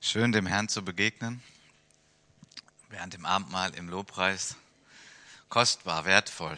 Schön, 0.00 0.30
dem 0.30 0.46
Herrn 0.46 0.68
zu 0.68 0.84
begegnen, 0.84 1.42
während 2.88 3.14
dem 3.14 3.26
Abendmahl 3.26 3.74
im 3.74 3.88
Lobpreis. 3.88 4.54
Kostbar, 5.48 6.04
wertvoll. 6.04 6.56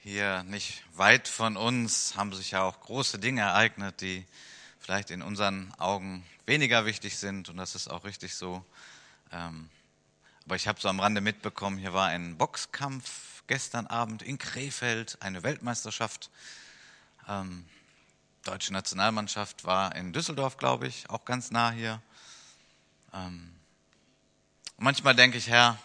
Hier 0.00 0.42
nicht 0.44 0.82
weit 0.94 1.28
von 1.28 1.58
uns 1.58 2.16
haben 2.16 2.32
sich 2.32 2.52
ja 2.52 2.62
auch 2.62 2.80
große 2.80 3.18
Dinge 3.18 3.42
ereignet, 3.42 4.00
die 4.00 4.24
vielleicht 4.80 5.10
in 5.10 5.20
unseren 5.20 5.74
Augen 5.74 6.24
weniger 6.46 6.86
wichtig 6.86 7.18
sind 7.18 7.50
und 7.50 7.58
das 7.58 7.74
ist 7.74 7.88
auch 7.88 8.04
richtig 8.04 8.34
so. 8.34 8.64
Ähm, 9.30 9.68
aber 10.46 10.56
ich 10.56 10.66
habe 10.66 10.80
so 10.80 10.88
am 10.88 11.00
Rande 11.00 11.20
mitbekommen, 11.20 11.76
hier 11.76 11.92
war 11.92 12.08
ein 12.08 12.38
Boxkampf 12.38 13.42
gestern 13.46 13.86
Abend 13.86 14.22
in 14.22 14.38
Krefeld, 14.38 15.18
eine 15.20 15.42
Weltmeisterschaft. 15.42 16.30
Ähm, 17.28 17.66
deutsche 18.42 18.72
Nationalmannschaft 18.72 19.64
war 19.64 19.94
in 19.94 20.14
Düsseldorf, 20.14 20.56
glaube 20.56 20.88
ich, 20.88 21.10
auch 21.10 21.26
ganz 21.26 21.50
nah 21.50 21.70
hier. 21.70 22.00
Ähm, 23.12 23.52
manchmal 24.76 25.14
denke 25.14 25.38
ich, 25.38 25.48
Herr, 25.48 25.78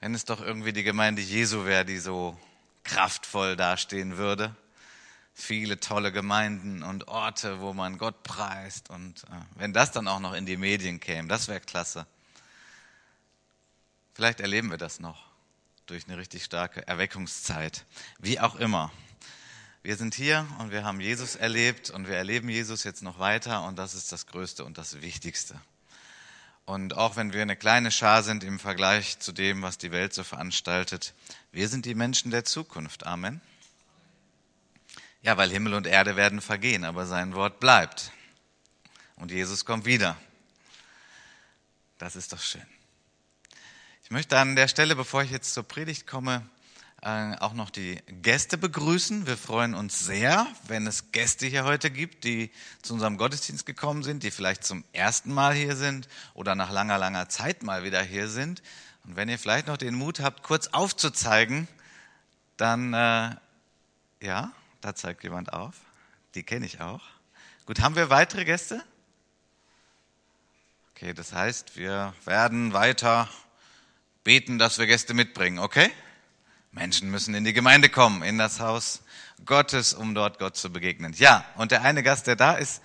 wenn 0.00 0.14
es 0.14 0.24
doch 0.24 0.40
irgendwie 0.40 0.72
die 0.72 0.82
Gemeinde 0.82 1.22
Jesu 1.22 1.64
wäre, 1.64 1.84
die 1.84 1.98
so 1.98 2.38
kraftvoll 2.84 3.56
dastehen 3.56 4.16
würde. 4.16 4.54
Viele 5.32 5.80
tolle 5.80 6.12
Gemeinden 6.12 6.82
und 6.82 7.08
Orte, 7.08 7.60
wo 7.60 7.72
man 7.72 7.98
Gott 7.98 8.22
preist. 8.22 8.90
Und 8.90 9.24
äh, 9.24 9.56
wenn 9.56 9.72
das 9.72 9.90
dann 9.90 10.06
auch 10.06 10.20
noch 10.20 10.34
in 10.34 10.46
die 10.46 10.56
Medien 10.56 11.00
käme, 11.00 11.28
das 11.28 11.48
wäre 11.48 11.60
klasse. 11.60 12.06
Vielleicht 14.12 14.40
erleben 14.40 14.70
wir 14.70 14.78
das 14.78 15.00
noch 15.00 15.24
durch 15.86 16.06
eine 16.06 16.16
richtig 16.18 16.44
starke 16.44 16.86
Erweckungszeit. 16.86 17.84
Wie 18.18 18.38
auch 18.38 18.54
immer. 18.56 18.92
Wir 19.82 19.96
sind 19.96 20.14
hier 20.14 20.46
und 20.60 20.70
wir 20.70 20.84
haben 20.84 21.00
Jesus 21.00 21.36
erlebt 21.36 21.90
und 21.90 22.08
wir 22.08 22.16
erleben 22.16 22.48
Jesus 22.48 22.84
jetzt 22.84 23.02
noch 23.02 23.18
weiter 23.18 23.66
und 23.66 23.76
das 23.76 23.94
ist 23.94 24.12
das 24.12 24.26
Größte 24.26 24.64
und 24.64 24.78
das 24.78 25.02
Wichtigste. 25.02 25.60
Und 26.66 26.96
auch 26.96 27.16
wenn 27.16 27.32
wir 27.32 27.42
eine 27.42 27.56
kleine 27.56 27.90
Schar 27.90 28.22
sind 28.22 28.42
im 28.42 28.58
Vergleich 28.58 29.18
zu 29.18 29.32
dem, 29.32 29.62
was 29.62 29.76
die 29.76 29.90
Welt 29.90 30.14
so 30.14 30.24
veranstaltet, 30.24 31.12
wir 31.52 31.68
sind 31.68 31.84
die 31.84 31.94
Menschen 31.94 32.30
der 32.30 32.44
Zukunft. 32.44 33.04
Amen. 33.04 33.42
Ja, 35.20 35.36
weil 35.36 35.50
Himmel 35.50 35.74
und 35.74 35.86
Erde 35.86 36.16
werden 36.16 36.40
vergehen, 36.40 36.84
aber 36.84 37.06
sein 37.06 37.34
Wort 37.34 37.60
bleibt. 37.60 38.12
Und 39.16 39.30
Jesus 39.30 39.64
kommt 39.64 39.84
wieder. 39.84 40.16
Das 41.98 42.16
ist 42.16 42.32
doch 42.32 42.40
schön. 42.40 42.66
Ich 44.02 44.10
möchte 44.10 44.38
an 44.38 44.56
der 44.56 44.68
Stelle, 44.68 44.96
bevor 44.96 45.22
ich 45.22 45.30
jetzt 45.30 45.54
zur 45.54 45.62
Predigt 45.62 46.06
komme, 46.06 46.46
äh, 47.04 47.36
auch 47.38 47.52
noch 47.52 47.68
die 47.68 48.00
Gäste 48.22 48.56
begrüßen. 48.56 49.26
Wir 49.26 49.36
freuen 49.36 49.74
uns 49.74 50.00
sehr, 50.00 50.46
wenn 50.66 50.86
es 50.86 51.12
Gäste 51.12 51.46
hier 51.46 51.64
heute 51.64 51.90
gibt, 51.90 52.24
die 52.24 52.50
zu 52.80 52.94
unserem 52.94 53.18
Gottesdienst 53.18 53.66
gekommen 53.66 54.02
sind, 54.02 54.22
die 54.22 54.30
vielleicht 54.30 54.64
zum 54.64 54.84
ersten 54.94 55.30
Mal 55.32 55.52
hier 55.52 55.76
sind 55.76 56.08
oder 56.32 56.54
nach 56.54 56.70
langer, 56.70 56.96
langer 56.96 57.28
Zeit 57.28 57.62
mal 57.62 57.84
wieder 57.84 58.02
hier 58.02 58.28
sind. 58.28 58.62
Und 59.04 59.16
wenn 59.16 59.28
ihr 59.28 59.38
vielleicht 59.38 59.66
noch 59.66 59.76
den 59.76 59.94
Mut 59.94 60.20
habt, 60.20 60.42
kurz 60.42 60.68
aufzuzeigen, 60.68 61.68
dann, 62.56 62.94
äh, 62.94 63.36
ja, 64.22 64.52
da 64.80 64.94
zeigt 64.94 65.24
jemand 65.24 65.52
auf. 65.52 65.74
Die 66.34 66.42
kenne 66.42 66.64
ich 66.64 66.80
auch. 66.80 67.02
Gut, 67.66 67.80
haben 67.80 67.96
wir 67.96 68.08
weitere 68.08 68.46
Gäste? 68.46 68.82
Okay, 70.94 71.12
das 71.12 71.34
heißt, 71.34 71.76
wir 71.76 72.14
werden 72.24 72.72
weiter 72.72 73.28
beten, 74.22 74.58
dass 74.58 74.78
wir 74.78 74.86
Gäste 74.86 75.12
mitbringen, 75.12 75.58
okay? 75.58 75.90
Menschen 76.74 77.10
müssen 77.10 77.34
in 77.34 77.44
die 77.44 77.52
Gemeinde 77.52 77.88
kommen, 77.88 78.22
in 78.22 78.36
das 78.36 78.60
Haus 78.60 79.02
Gottes, 79.44 79.94
um 79.94 80.14
dort 80.14 80.38
Gott 80.38 80.56
zu 80.56 80.72
begegnen. 80.72 81.14
Ja, 81.16 81.44
und 81.56 81.70
der 81.70 81.82
eine 81.82 82.02
Gast, 82.02 82.26
der 82.26 82.36
da 82.36 82.54
ist, 82.54 82.82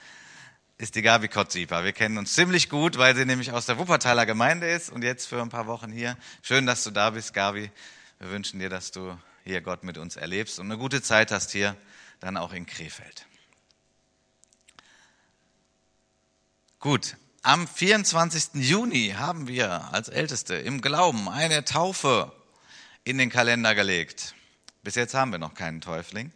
ist 0.78 0.96
die 0.96 1.02
Gabi 1.02 1.28
Kotzipa. 1.28 1.84
Wir 1.84 1.92
kennen 1.92 2.18
uns 2.18 2.34
ziemlich 2.34 2.70
gut, 2.70 2.98
weil 2.98 3.16
sie 3.16 3.26
nämlich 3.26 3.52
aus 3.52 3.66
der 3.66 3.78
Wuppertaler 3.78 4.26
Gemeinde 4.26 4.70
ist 4.70 4.90
und 4.90 5.04
jetzt 5.04 5.28
für 5.28 5.42
ein 5.42 5.50
paar 5.50 5.68
Wochen 5.68 5.92
hier. 5.92 6.18
Schön, 6.42 6.66
dass 6.66 6.84
du 6.84 6.92
da 6.92 7.10
bist, 7.10 7.34
Gabi. 7.34 7.72
Wir 8.20 8.30
wünschen 8.30 8.60
dir, 8.60 8.70
dass 8.70 8.92
du 8.92 9.18
hier 9.44 9.62
Gott 9.62 9.84
mit 9.84 9.98
uns 9.98 10.16
erlebst 10.16 10.60
und 10.60 10.68
eine 10.68 10.78
gute 10.78 11.02
Zeit 11.02 11.32
hast 11.32 11.52
hier, 11.52 11.76
dann 12.20 12.38
auch 12.38 12.54
in 12.54 12.66
Krefeld. 12.66 13.26
Gut, 16.80 17.18
am 17.42 17.68
24. 17.68 18.62
Juni 18.62 19.16
haben 19.18 19.48
wir 19.48 19.92
als 19.94 20.10
Älteste 20.10 20.56
im 20.56 20.82
Glauben 20.82 21.28
eine 21.28 21.66
Taufe 21.66 22.32
in 23.10 23.18
den 23.18 23.30
Kalender 23.30 23.74
gelegt. 23.74 24.36
Bis 24.84 24.96
jetzt 24.96 25.16
haben 25.16 25.32
wir 25.32 25.40
noch 25.40 25.56
keinen 25.56 25.82
Täufling. 25.82 26.32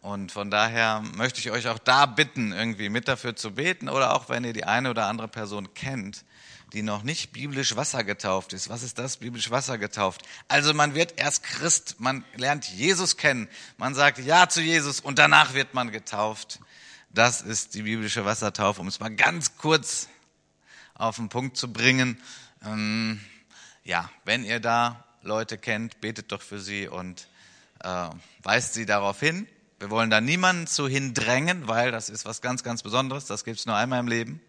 Und 0.00 0.32
von 0.32 0.50
daher 0.50 1.00
möchte 1.14 1.38
ich 1.38 1.52
euch 1.52 1.68
auch 1.68 1.78
da 1.78 2.06
bitten, 2.06 2.52
irgendwie 2.52 2.88
mit 2.88 3.06
dafür 3.06 3.36
zu 3.36 3.52
beten 3.52 3.88
oder 3.88 4.14
auch 4.14 4.28
wenn 4.28 4.42
ihr 4.42 4.52
die 4.52 4.64
eine 4.64 4.90
oder 4.90 5.06
andere 5.06 5.28
Person 5.28 5.74
kennt, 5.74 6.24
die 6.72 6.82
noch 6.82 7.04
nicht 7.04 7.32
biblisch 7.32 7.76
Wasser 7.76 8.02
getauft 8.02 8.52
ist. 8.52 8.68
Was 8.68 8.82
ist 8.82 8.98
das, 8.98 9.18
biblisch 9.18 9.52
Wasser 9.52 9.78
getauft? 9.78 10.22
Also 10.48 10.74
man 10.74 10.96
wird 10.96 11.20
erst 11.20 11.44
Christ, 11.44 11.96
man 12.00 12.24
lernt 12.34 12.64
Jesus 12.64 13.16
kennen, 13.16 13.48
man 13.76 13.94
sagt 13.94 14.18
Ja 14.18 14.48
zu 14.48 14.60
Jesus 14.60 14.98
und 14.98 15.20
danach 15.20 15.54
wird 15.54 15.72
man 15.72 15.92
getauft. 15.92 16.58
Das 17.10 17.42
ist 17.42 17.74
die 17.74 17.82
biblische 17.82 18.24
Wassertaufe, 18.24 18.80
um 18.80 18.88
es 18.88 18.98
mal 18.98 19.14
ganz 19.14 19.56
kurz 19.56 20.08
auf 20.94 21.14
den 21.14 21.28
Punkt 21.28 21.56
zu 21.56 21.72
bringen. 21.72 22.20
Ähm, 22.64 23.20
ja, 23.84 24.10
wenn 24.24 24.44
ihr 24.44 24.58
da 24.58 25.04
Leute 25.22 25.58
kennt, 25.58 26.00
betet 26.00 26.32
doch 26.32 26.42
für 26.42 26.60
sie 26.60 26.88
und 26.88 27.28
äh, 27.82 28.08
weist 28.42 28.74
sie 28.74 28.86
darauf 28.86 29.20
hin. 29.20 29.46
Wir 29.78 29.90
wollen 29.90 30.10
da 30.10 30.20
niemanden 30.20 30.66
zu 30.66 30.88
hindrängen, 30.88 31.68
weil 31.68 31.90
das 31.90 32.08
ist 32.08 32.24
was 32.24 32.40
ganz, 32.40 32.62
ganz 32.62 32.82
Besonderes. 32.82 33.26
Das 33.26 33.44
gibt 33.44 33.58
es 33.58 33.66
nur 33.66 33.76
einmal 33.76 34.00
im 34.00 34.08
Leben. 34.08 34.40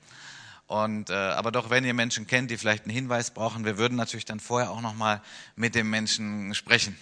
Und, 0.68 1.10
äh, 1.10 1.14
aber 1.14 1.52
doch, 1.52 1.70
wenn 1.70 1.84
ihr 1.84 1.94
Menschen 1.94 2.28
kennt, 2.28 2.50
die 2.50 2.58
vielleicht 2.58 2.84
einen 2.84 2.94
Hinweis 2.94 3.32
brauchen, 3.32 3.66
wir 3.66 3.78
würden 3.78 3.96
natürlich 3.96 4.26
dann 4.26 4.40
vorher 4.40 4.72
auch 4.72 4.82
nochmal 4.82 5.22
mit 5.56 5.76
dem 5.76 5.90
Menschen 5.90 6.54
sprechen 6.56 6.98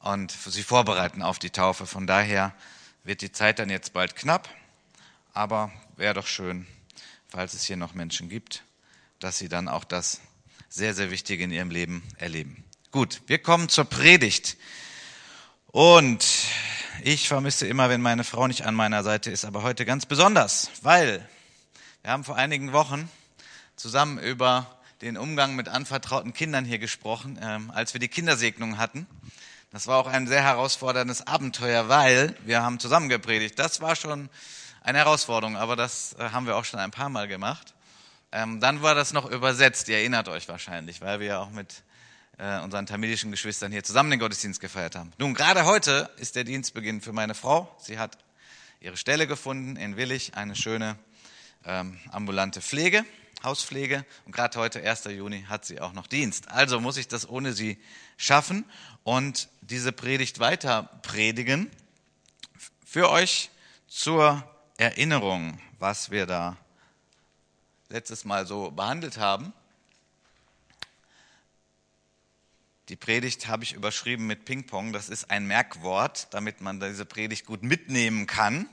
und 0.00 0.30
sie 0.30 0.62
vorbereiten 0.62 1.22
auf 1.22 1.38
die 1.38 1.50
Taufe. 1.50 1.86
Von 1.86 2.06
daher 2.06 2.54
wird 3.04 3.20
die 3.20 3.32
Zeit 3.32 3.58
dann 3.58 3.70
jetzt 3.70 3.92
bald 3.92 4.16
knapp, 4.16 4.48
aber 5.34 5.72
wäre 5.96 6.14
doch 6.14 6.26
schön, 6.26 6.66
falls 7.28 7.54
es 7.54 7.64
hier 7.64 7.76
noch 7.76 7.94
Menschen 7.94 8.28
gibt, 8.28 8.62
dass 9.18 9.38
sie 9.38 9.48
dann 9.48 9.68
auch 9.68 9.84
das 9.84 10.20
sehr, 10.68 10.94
sehr 10.94 11.10
Wichtige 11.10 11.44
in 11.44 11.50
ihrem 11.50 11.70
Leben 11.70 12.02
erleben. 12.18 12.64
Gut, 12.90 13.20
wir 13.26 13.36
kommen 13.36 13.68
zur 13.68 13.84
Predigt. 13.84 14.56
Und 15.66 16.24
ich 17.02 17.28
vermisse 17.28 17.66
immer, 17.66 17.90
wenn 17.90 18.00
meine 18.00 18.24
Frau 18.24 18.46
nicht 18.46 18.64
an 18.64 18.74
meiner 18.74 19.02
Seite 19.02 19.30
ist, 19.30 19.44
aber 19.44 19.62
heute 19.62 19.84
ganz 19.84 20.06
besonders, 20.06 20.70
weil 20.80 21.28
wir 22.00 22.12
haben 22.12 22.24
vor 22.24 22.36
einigen 22.36 22.72
Wochen 22.72 23.10
zusammen 23.76 24.18
über 24.18 24.78
den 25.02 25.18
Umgang 25.18 25.54
mit 25.54 25.68
anvertrauten 25.68 26.32
Kindern 26.32 26.64
hier 26.64 26.78
gesprochen, 26.78 27.38
ähm, 27.42 27.70
als 27.72 27.92
wir 27.92 28.00
die 28.00 28.08
Kindersegnung 28.08 28.78
hatten. 28.78 29.06
Das 29.70 29.86
war 29.86 29.98
auch 29.98 30.06
ein 30.06 30.26
sehr 30.26 30.42
herausforderndes 30.42 31.26
Abenteuer, 31.26 31.90
weil 31.90 32.34
wir 32.46 32.62
haben 32.62 32.80
zusammen 32.80 33.10
gepredigt. 33.10 33.58
Das 33.58 33.82
war 33.82 33.96
schon 33.96 34.30
eine 34.80 34.96
Herausforderung, 34.96 35.58
aber 35.58 35.76
das 35.76 36.14
äh, 36.14 36.30
haben 36.30 36.46
wir 36.46 36.56
auch 36.56 36.64
schon 36.64 36.80
ein 36.80 36.90
paar 36.90 37.10
Mal 37.10 37.28
gemacht. 37.28 37.74
Ähm, 38.32 38.60
dann 38.60 38.80
war 38.80 38.94
das 38.94 39.12
noch 39.12 39.30
übersetzt, 39.30 39.90
ihr 39.90 39.98
erinnert 39.98 40.30
euch 40.30 40.48
wahrscheinlich, 40.48 41.02
weil 41.02 41.20
wir 41.20 41.26
ja 41.26 41.38
auch 41.40 41.50
mit 41.50 41.82
äh, 42.38 42.60
unseren 42.60 42.86
tamilischen 42.86 43.30
Geschwistern 43.30 43.72
hier 43.72 43.84
zusammen 43.84 44.10
den 44.10 44.20
Gottesdienst 44.20 44.60
gefeiert 44.60 44.96
haben. 44.96 45.12
Nun, 45.18 45.34
gerade 45.34 45.64
heute 45.64 46.10
ist 46.16 46.36
der 46.36 46.44
Dienstbeginn 46.44 47.00
für 47.00 47.12
meine 47.12 47.34
Frau. 47.34 47.74
Sie 47.78 47.98
hat 47.98 48.16
ihre 48.80 48.96
Stelle 48.96 49.26
gefunden 49.26 49.76
in 49.76 49.96
Willig, 49.96 50.34
eine 50.34 50.54
schöne 50.54 50.96
ähm, 51.64 51.98
ambulante 52.10 52.60
Pflege, 52.62 53.04
Hauspflege. 53.42 54.04
Und 54.24 54.32
gerade 54.32 54.58
heute, 54.58 54.82
1. 54.82 55.04
Juni, 55.04 55.44
hat 55.48 55.64
sie 55.64 55.80
auch 55.80 55.92
noch 55.92 56.06
Dienst. 56.06 56.48
Also 56.50 56.80
muss 56.80 56.96
ich 56.96 57.08
das 57.08 57.28
ohne 57.28 57.52
sie 57.52 57.78
schaffen 58.16 58.64
und 59.02 59.48
diese 59.60 59.92
Predigt 59.92 60.38
weiter 60.38 60.84
predigen. 61.02 61.70
Für 62.84 63.10
euch 63.10 63.50
zur 63.86 64.42
Erinnerung, 64.76 65.60
was 65.78 66.10
wir 66.10 66.26
da 66.26 66.56
letztes 67.88 68.24
Mal 68.24 68.46
so 68.46 68.70
behandelt 68.70 69.18
haben. 69.18 69.52
Die 72.88 72.96
Predigt 72.96 73.48
habe 73.48 73.64
ich 73.64 73.74
überschrieben 73.74 74.26
mit 74.26 74.46
Ping-Pong. 74.46 74.94
Das 74.94 75.10
ist 75.10 75.30
ein 75.30 75.46
Merkwort, 75.46 76.28
damit 76.30 76.62
man 76.62 76.80
diese 76.80 77.04
Predigt 77.04 77.44
gut 77.44 77.62
mitnehmen 77.62 78.26
kann. 78.26 78.66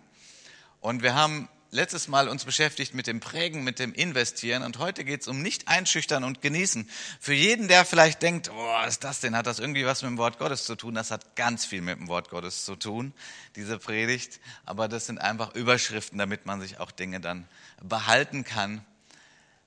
Und 0.79 1.03
wir 1.03 1.15
haben 1.15 1.49
letztes 1.71 2.07
Mal 2.07 2.29
uns 2.29 2.45
beschäftigt 2.45 2.93
mit 2.93 3.07
dem 3.07 3.19
Prägen, 3.19 3.65
mit 3.65 3.77
dem 3.77 3.93
Investieren. 3.93 4.63
Und 4.63 4.79
heute 4.79 5.03
geht 5.03 5.19
es 5.19 5.27
um 5.27 5.41
nicht 5.41 5.67
einschüchtern 5.67 6.23
und 6.23 6.41
genießen. 6.41 6.89
Für 7.19 7.33
jeden, 7.33 7.67
der 7.67 7.83
vielleicht 7.83 8.21
denkt, 8.21 8.49
oh, 8.49 8.55
was 8.55 8.91
ist 8.91 9.03
das 9.03 9.19
denn? 9.19 9.35
Hat 9.35 9.47
das 9.47 9.59
irgendwie 9.59 9.85
was 9.85 10.01
mit 10.01 10.11
dem 10.11 10.17
Wort 10.17 10.39
Gottes 10.39 10.63
zu 10.63 10.75
tun? 10.75 10.95
Das 10.95 11.11
hat 11.11 11.35
ganz 11.35 11.65
viel 11.65 11.81
mit 11.81 11.99
dem 11.99 12.07
Wort 12.07 12.29
Gottes 12.29 12.63
zu 12.63 12.77
tun, 12.77 13.13
diese 13.57 13.79
Predigt. 13.79 14.39
Aber 14.65 14.87
das 14.87 15.07
sind 15.07 15.19
einfach 15.19 15.53
Überschriften, 15.55 16.17
damit 16.17 16.45
man 16.45 16.61
sich 16.61 16.79
auch 16.79 16.91
Dinge 16.91 17.19
dann 17.19 17.49
behalten 17.83 18.45
kann. 18.45 18.85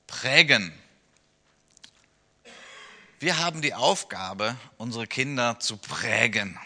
Prägen. 0.06 0.72
Wir 3.20 3.38
haben 3.38 3.62
die 3.62 3.74
Aufgabe, 3.74 4.54
unsere 4.76 5.08
Kinder 5.08 5.58
zu 5.58 5.76
prägen. 5.76 6.56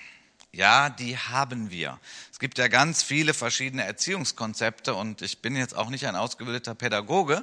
Ja, 0.53 0.91
die 0.91 1.17
haben 1.17 1.71
wir. 1.71 1.99
Es 2.31 2.39
gibt 2.39 2.59
ja 2.59 2.69
ganz 2.69 3.03
viele 3.03 3.33
verschiedene 3.33 3.87
Erziehungskonzepte 3.87 4.95
und 4.95 5.23
ich 5.23 5.39
bin 5.39 5.57
jetzt 5.57 5.75
auch 5.75 5.89
nicht 5.89 6.07
ein 6.07 6.15
ausgebildeter 6.15 6.75
Pädagoge, 6.75 7.43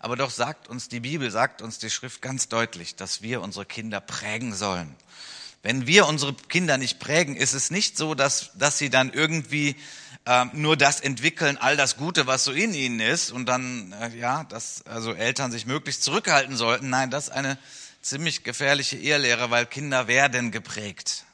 aber 0.00 0.16
doch 0.16 0.28
sagt 0.28 0.68
uns 0.68 0.90
die 0.90 1.00
Bibel, 1.00 1.30
sagt 1.30 1.62
uns 1.62 1.78
die 1.78 1.88
Schrift 1.88 2.20
ganz 2.20 2.50
deutlich, 2.50 2.94
dass 2.94 3.22
wir 3.22 3.40
unsere 3.40 3.64
Kinder 3.64 4.02
prägen 4.02 4.52
sollen. 4.52 4.94
Wenn 5.62 5.86
wir 5.86 6.06
unsere 6.06 6.34
Kinder 6.34 6.76
nicht 6.76 6.98
prägen, 6.98 7.36
ist 7.36 7.54
es 7.54 7.70
nicht 7.70 7.96
so, 7.96 8.14
dass, 8.14 8.50
dass 8.58 8.76
sie 8.76 8.90
dann 8.90 9.14
irgendwie 9.14 9.76
äh, 10.26 10.44
nur 10.52 10.76
das 10.76 11.00
entwickeln, 11.00 11.56
all 11.56 11.78
das 11.78 11.96
Gute, 11.96 12.26
was 12.26 12.44
so 12.44 12.52
in 12.52 12.74
ihnen 12.74 13.00
ist, 13.00 13.30
und 13.30 13.46
dann, 13.46 13.92
äh, 13.92 14.14
ja, 14.14 14.44
dass 14.44 14.84
also 14.84 15.14
Eltern 15.14 15.52
sich 15.52 15.64
möglichst 15.64 16.02
zurückhalten 16.02 16.54
sollten. 16.54 16.90
Nein, 16.90 17.10
das 17.10 17.28
ist 17.28 17.32
eine 17.32 17.56
ziemlich 18.02 18.42
gefährliche 18.42 18.96
Irrlehre, 18.96 19.50
weil 19.50 19.64
Kinder 19.66 20.08
werden 20.08 20.50
geprägt. 20.50 21.24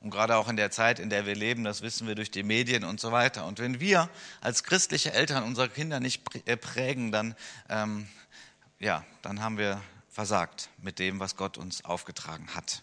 Und 0.00 0.10
gerade 0.10 0.36
auch 0.36 0.48
in 0.48 0.56
der 0.56 0.70
Zeit, 0.70 0.98
in 0.98 1.08
der 1.08 1.24
wir 1.24 1.34
leben, 1.34 1.64
das 1.64 1.80
wissen 1.80 2.06
wir 2.06 2.14
durch 2.14 2.30
die 2.30 2.42
Medien 2.42 2.84
und 2.84 3.00
so 3.00 3.10
weiter. 3.10 3.46
Und 3.46 3.58
wenn 3.58 3.80
wir 3.80 4.10
als 4.42 4.62
christliche 4.62 5.14
Eltern 5.14 5.44
unsere 5.44 5.70
Kinder 5.70 5.98
nicht 5.98 6.22
äh, 6.46 6.58
prägen, 6.58 7.10
dann, 7.10 7.34
ähm, 7.70 8.06
ja, 8.80 9.02
dann 9.22 9.40
haben 9.40 9.56
wir 9.56 9.80
versagt 10.10 10.68
mit 10.82 10.98
dem, 10.98 11.20
was 11.20 11.36
Gott 11.36 11.56
uns 11.56 11.84
aufgetragen 11.86 12.48
hat. 12.54 12.82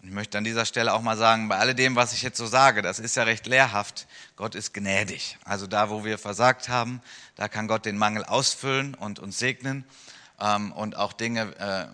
Und 0.00 0.08
ich 0.08 0.14
möchte 0.14 0.38
an 0.38 0.44
dieser 0.44 0.64
Stelle 0.64 0.92
auch 0.92 1.02
mal 1.02 1.16
sagen, 1.16 1.48
bei 1.48 1.58
alledem, 1.58 1.96
was 1.96 2.12
ich 2.12 2.22
jetzt 2.22 2.38
so 2.38 2.46
sage, 2.46 2.82
das 2.82 2.98
ist 2.98 3.16
ja 3.16 3.24
recht 3.24 3.46
lehrhaft. 3.46 4.06
Gott 4.36 4.54
ist 4.54 4.74
gnädig. 4.74 5.38
Also 5.44 5.66
da, 5.66 5.90
wo 5.90 6.04
wir 6.04 6.18
versagt 6.18 6.68
haben, 6.68 7.00
da 7.34 7.48
kann 7.48 7.66
Gott 7.66 7.84
den 7.84 7.98
Mangel 7.98 8.24
ausfüllen 8.24 8.94
und 8.94 9.18
uns 9.18 9.38
segnen 9.38 9.84
ähm, 10.38 10.72
und 10.72 10.96
auch 10.96 11.14
Dinge 11.14 11.56
äh, 11.58 11.86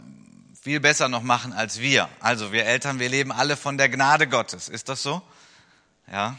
viel 0.62 0.80
besser 0.80 1.08
noch 1.08 1.22
machen 1.22 1.52
als 1.52 1.80
wir. 1.80 2.08
Also 2.20 2.52
wir 2.52 2.66
Eltern, 2.66 2.98
wir 2.98 3.08
leben 3.08 3.32
alle 3.32 3.56
von 3.56 3.78
der 3.78 3.88
Gnade 3.88 4.26
Gottes. 4.26 4.68
Ist 4.68 4.88
das 4.88 5.02
so? 5.02 5.22
Ja. 6.10 6.38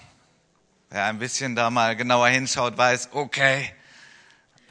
Wer 0.89 1.06
ein 1.06 1.19
bisschen 1.19 1.56
da 1.56 1.69
mal 1.69 1.95
genauer 1.95 2.27
hinschaut, 2.27 2.77
weiß, 2.77 3.09
okay, 3.13 3.73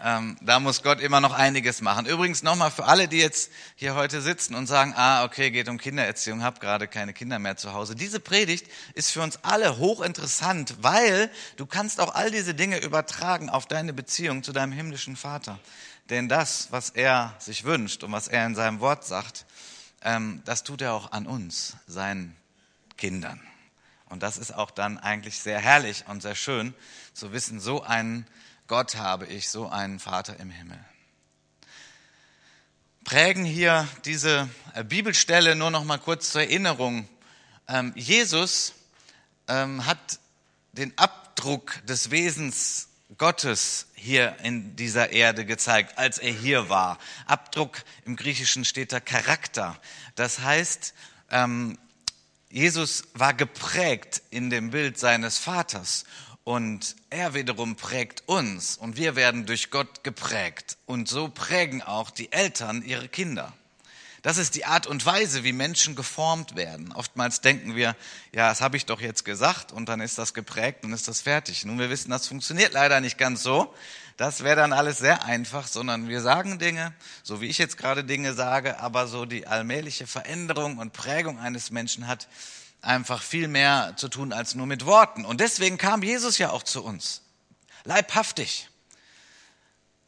ähm, 0.03 0.39
da 0.41 0.61
muss 0.61 0.83
Gott 0.83 1.01
immer 1.01 1.21
noch 1.21 1.33
einiges 1.33 1.81
machen. 1.81 2.07
Übrigens 2.07 2.43
nochmal 2.43 2.71
für 2.71 2.85
alle, 2.85 3.09
die 3.09 3.19
jetzt 3.19 3.51
hier 3.75 3.95
heute 3.95 4.23
sitzen 4.23 4.55
und 4.55 4.67
sagen, 4.67 4.95
ah, 4.97 5.25
okay, 5.25 5.51
geht 5.51 5.69
um 5.69 5.79
Kindererziehung, 5.79 6.43
habe 6.43 6.61
gerade 6.61 6.89
keine 6.89 7.13
Kinder 7.13 7.39
mehr 7.39 7.57
zu 7.57 7.73
Hause. 7.73 7.97
Diese 7.97 8.21
Predigt 8.21 8.67
ist 8.95 9.11
für 9.11 9.21
uns 9.21 9.41
alle 9.43 9.79
hochinteressant, 9.79 10.77
weil 10.83 11.31
du 11.57 11.67
kannst 11.67 12.01
auch 12.01 12.15
all 12.15 12.31
diese 12.31 12.55
Dinge 12.55 12.79
übertragen 12.83 13.51
auf 13.51 13.67
deine 13.67 13.93
Beziehung 13.93 14.43
zu 14.43 14.53
deinem 14.53 14.73
himmlischen 14.73 15.17
Vater. 15.17 15.59
Denn 16.11 16.29
das, 16.29 16.73
was 16.73 16.91
er 16.91 17.35
sich 17.39 17.65
wünscht 17.65 18.03
und 18.03 18.11
was 18.13 18.29
er 18.29 18.45
in 18.45 18.57
seinem 18.57 18.81
Wort 18.81 19.05
sagt, 19.05 19.47
ähm, 20.03 20.43
das 20.45 20.65
tut 20.65 20.83
er 20.83 20.93
auch 20.93 21.13
an 21.13 21.27
uns, 21.27 21.77
seinen 21.87 22.37
Kindern. 22.97 23.41
Und 24.07 24.25
das 24.25 24.37
ist 24.37 24.53
auch 24.53 24.73
dann 24.73 24.99
eigentlich 24.99 25.39
sehr 25.39 25.61
herrlich 25.61 26.05
und 26.09 26.21
sehr 26.21 26.35
schön 26.35 26.75
zu 27.15 27.33
wissen, 27.33 27.61
so 27.61 27.83
einen 27.83 28.27
Gott 28.67 28.97
habe 28.97 29.27
ich, 29.27 29.49
so 29.51 29.69
einen 29.69 30.01
Vater 30.01 30.39
im 30.41 30.51
Himmel. 30.51 30.79
Prägen 33.05 33.45
hier 33.45 33.89
diese 34.05 34.49
äh, 34.75 34.85
Bibelstelle 34.85 35.55
nur 35.55 35.71
noch 35.71 35.85
mal 35.85 35.99
kurz 35.99 36.31
zur 36.31 36.43
Erinnerung. 36.43 37.09
Ähm, 37.69 37.93
Jesus 37.95 38.75
ähm, 39.49 39.87
hat 39.87 40.19
den 40.73 40.97
Abdruck 40.99 41.85
des 41.87 42.11
Wesens 42.11 42.90
Gottes 43.21 43.89
hier 43.93 44.35
in 44.45 44.77
dieser 44.77 45.13
Erde 45.13 45.45
gezeigt, 45.45 45.99
als 45.99 46.17
er 46.17 46.33
hier 46.33 46.71
war. 46.71 46.97
Abdruck 47.27 47.85
im 48.07 48.17
Griechischen 48.17 48.65
steht 48.65 48.95
da 48.95 49.01
Charakter. 49.01 49.79
Das 50.15 50.39
heißt, 50.39 50.95
ähm, 51.31 51.77
Jesus 52.49 53.05
war 53.13 53.35
geprägt 53.35 54.23
in 54.31 54.49
dem 54.49 54.71
Bild 54.71 54.99
seines 54.99 55.37
Vaters 55.37 56.07
und 56.45 56.97
er 57.11 57.35
wiederum 57.35 57.77
prägt 57.77 58.27
uns 58.27 58.79
und 58.79 58.97
wir 58.97 59.17
werden 59.17 59.45
durch 59.45 59.71
Gott 59.71 60.03
geprägt 60.03 60.79
und 60.87 61.07
so 61.07 61.29
prägen 61.29 61.83
auch 61.83 62.09
die 62.09 62.33
Eltern 62.33 62.83
ihre 62.83 63.11
Kinder. 63.11 63.53
Das 64.23 64.37
ist 64.37 64.55
die 64.55 64.67
Art 64.67 64.87
und 64.87 65.05
Weise, 65.07 65.45
wie 65.45 65.53
Menschen 65.53 65.97
geformt 65.97 66.55
werden. 66.55 66.93
Oftmals 66.93 67.41
denken 67.41 67.75
wir, 67.75 67.97
ja, 68.33 68.49
das 68.49 68.61
habe 68.61 68.77
ich 68.77 68.85
doch 68.87 69.01
jetzt 69.01 69.25
gesagt 69.25 69.73
und 69.73 69.89
dann 69.89 70.01
ist 70.01 70.19
das 70.19 70.35
geprägt 70.35 70.85
und 70.85 70.93
ist 70.93 71.09
das 71.09 71.23
fertig. 71.23 71.65
Nun, 71.65 71.79
wir 71.79 71.91
wissen, 71.91 72.11
das 72.11 72.29
funktioniert 72.29 72.73
leider 72.73 73.01
nicht 73.01 73.17
ganz 73.17 73.43
so. 73.43 73.75
Das 74.17 74.45
wäre 74.45 74.57
dann 74.57 74.75
alles 74.75 74.99
sehr 74.99 75.25
einfach, 75.25 75.67
sondern 75.67 76.09
wir 76.09 76.21
sagen 76.21 76.59
Dinge, 76.59 76.93
so 77.23 77.41
wie 77.41 77.47
ich 77.47 77.57
jetzt 77.57 77.79
gerade 77.79 78.05
Dinge 78.05 78.35
sage, 78.35 78.79
aber 78.79 79.07
so 79.07 79.25
die 79.25 79.47
allmähliche 79.47 80.07
Veränderung 80.07 80.77
und 80.77 80.93
Prägung 80.93 81.39
eines 81.39 81.71
Menschen 81.71 82.07
hat 82.07 82.29
einfach 82.83 83.23
viel 83.23 83.49
mehr 83.49 83.95
zu 83.97 84.09
tun 84.09 84.33
als 84.33 84.55
nur 84.55 84.67
mit 84.67 84.87
Worten. 84.87 85.25
Und 85.25 85.41
deswegen 85.41 85.79
kam 85.79 86.03
Jesus 86.03 86.39
ja 86.39 86.51
auch 86.51 86.63
zu 86.63 86.85
uns. 86.85 87.23
Leibhaftig. 87.85 88.70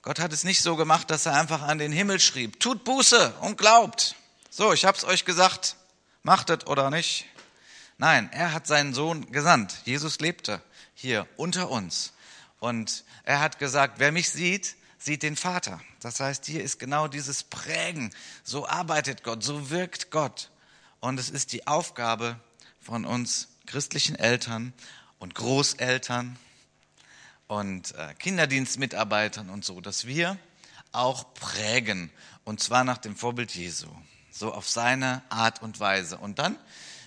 Gott 0.02 0.18
hat 0.18 0.32
es 0.32 0.42
nicht 0.42 0.62
so 0.62 0.74
gemacht, 0.74 1.10
dass 1.10 1.26
er 1.26 1.34
einfach 1.34 1.62
an 1.62 1.78
den 1.78 1.92
Himmel 1.92 2.18
schrieb, 2.18 2.58
tut 2.58 2.82
Buße 2.82 3.34
und 3.40 3.56
glaubt. 3.56 4.16
So, 4.50 4.72
ich 4.72 4.84
habe 4.84 4.98
es 4.98 5.04
euch 5.04 5.24
gesagt, 5.24 5.76
macht 6.24 6.50
es 6.50 6.66
oder 6.66 6.90
nicht. 6.90 7.26
Nein, 7.98 8.28
er 8.32 8.52
hat 8.52 8.66
seinen 8.66 8.94
Sohn 8.94 9.30
gesandt. 9.30 9.76
Jesus 9.84 10.18
lebte 10.18 10.60
hier 10.94 11.28
unter 11.36 11.70
uns. 11.70 12.14
Und 12.58 13.04
er 13.22 13.38
hat 13.38 13.60
gesagt, 13.60 14.00
wer 14.00 14.10
mich 14.10 14.30
sieht, 14.30 14.74
sieht 14.98 15.22
den 15.22 15.36
Vater. 15.36 15.80
Das 16.00 16.18
heißt, 16.18 16.46
hier 16.46 16.64
ist 16.64 16.80
genau 16.80 17.06
dieses 17.06 17.44
Prägen. 17.44 18.12
So 18.42 18.66
arbeitet 18.66 19.22
Gott, 19.22 19.44
so 19.44 19.70
wirkt 19.70 20.10
Gott. 20.10 20.50
Und 20.98 21.20
es 21.20 21.30
ist 21.30 21.52
die 21.52 21.68
Aufgabe 21.68 22.40
von 22.80 23.04
uns 23.04 23.48
christlichen 23.66 24.16
Eltern 24.16 24.72
und 25.20 25.36
Großeltern 25.36 26.36
und 27.52 27.94
äh, 27.96 28.14
Kinderdienstmitarbeitern 28.14 29.50
und 29.50 29.62
so, 29.62 29.82
dass 29.82 30.06
wir 30.06 30.38
auch 30.92 31.34
prägen 31.34 32.10
und 32.44 32.60
zwar 32.60 32.82
nach 32.82 32.96
dem 32.96 33.14
Vorbild 33.14 33.54
Jesu, 33.54 33.88
so 34.30 34.54
auf 34.54 34.66
seine 34.66 35.20
Art 35.28 35.60
und 35.60 35.78
Weise. 35.78 36.16
Und 36.16 36.38
dann 36.38 36.56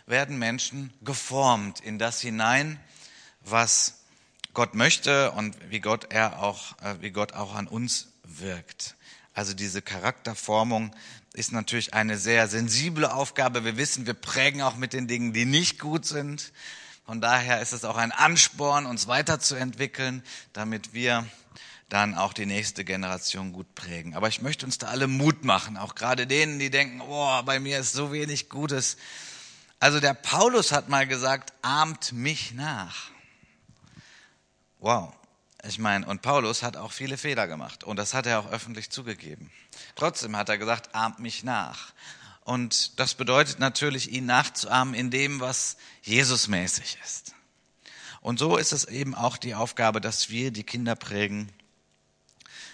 werden 0.06 0.38
Menschen 0.38 0.94
geformt 1.02 1.80
in 1.80 1.98
das 1.98 2.22
hinein, 2.22 2.80
was 3.42 4.04
Gott 4.54 4.76
möchte 4.76 5.32
und 5.32 5.58
wie 5.72 5.80
Gott 5.80 6.14
er 6.14 6.44
auch, 6.44 6.80
äh, 6.84 7.02
wie 7.02 7.10
Gott 7.10 7.34
auch 7.34 7.56
an 7.56 7.68
uns 7.68 8.10
wirkt. 8.24 8.96
Also 9.34 9.56
diese 9.56 9.82
Charakterformung 9.82 10.96
ist 11.34 11.54
natürlich 11.54 11.96
eine 11.96 12.20
sehr 12.20 12.48
sensible 12.48 13.12
Aufgabe. 13.12 13.66
Wir 13.66 13.78
wissen, 13.78 14.06
wir 14.06 14.14
prägen 14.14 14.62
auch 14.62 14.76
mit 14.76 14.94
den 14.94 15.08
Dingen, 15.08 15.34
die 15.34 15.46
nicht 15.46 15.80
gut 15.80 16.06
sind. 16.06 16.54
Von 17.06 17.22
daher 17.22 17.62
ist 17.62 17.72
es 17.72 17.86
auch 17.86 17.98
ein 17.98 18.12
Ansporn, 18.12 18.88
uns 18.88 19.08
weiterzuentwickeln, 19.08 20.24
damit 20.54 20.94
wir 20.94 21.26
dann 21.88 22.16
auch 22.16 22.34
die 22.34 22.48
nächste 22.48 22.84
Generation 22.84 23.54
gut 23.54 23.76
prägen. 23.76 24.16
Aber 24.16 24.28
ich 24.28 24.42
möchte 24.42 24.66
uns 24.66 24.80
da 24.80 24.88
alle 24.88 25.08
Mut 25.08 25.44
machen, 25.44 25.78
auch 25.78 25.94
gerade 25.94 26.26
denen, 26.26 26.58
die 26.58 26.72
denken, 26.72 27.02
oh, 27.02 27.44
bei 27.44 27.60
mir 27.60 27.80
ist 27.80 27.94
so 27.94 28.12
wenig 28.12 28.50
Gutes. 28.50 28.98
Also 29.80 30.00
der 30.00 30.16
Paulus 30.16 30.72
hat 30.72 30.90
mal 30.90 31.06
gesagt, 31.06 31.54
ahmt 31.62 32.12
mich 32.12 32.54
nach. 32.54 33.12
Wow. 34.80 35.14
Ich 35.68 35.78
meine, 35.78 36.08
und 36.08 36.24
Paulus 36.24 36.64
hat 36.64 36.76
auch 36.76 36.92
viele 36.92 37.18
Fehler 37.18 37.48
gemacht 37.48 37.84
und 37.84 37.98
das 37.98 38.14
hat 38.14 38.26
er 38.26 38.40
auch 38.40 38.52
öffentlich 38.52 38.90
zugegeben. 38.90 39.52
Trotzdem 39.96 40.36
hat 40.36 40.50
er 40.50 40.58
gesagt, 40.58 40.94
ahmt 40.96 41.20
mich 41.20 41.44
nach. 41.44 41.94
Und 42.46 43.00
das 43.00 43.16
bedeutet 43.16 43.60
natürlich, 43.60 44.12
ihn 44.12 44.28
nachzuahmen 44.28 44.94
in 44.94 45.10
dem, 45.10 45.40
was 45.40 45.78
Jesusmäßig 46.04 47.00
ist. 47.04 47.34
Und 48.22 48.38
so 48.38 48.58
ist 48.58 48.72
es 48.72 48.86
eben 48.86 49.16
auch 49.16 49.38
die 49.38 49.56
Aufgabe, 49.56 50.00
dass 50.00 50.30
wir 50.30 50.52
die 50.52 50.64
Kinder 50.64 50.96
prägen 50.96 51.52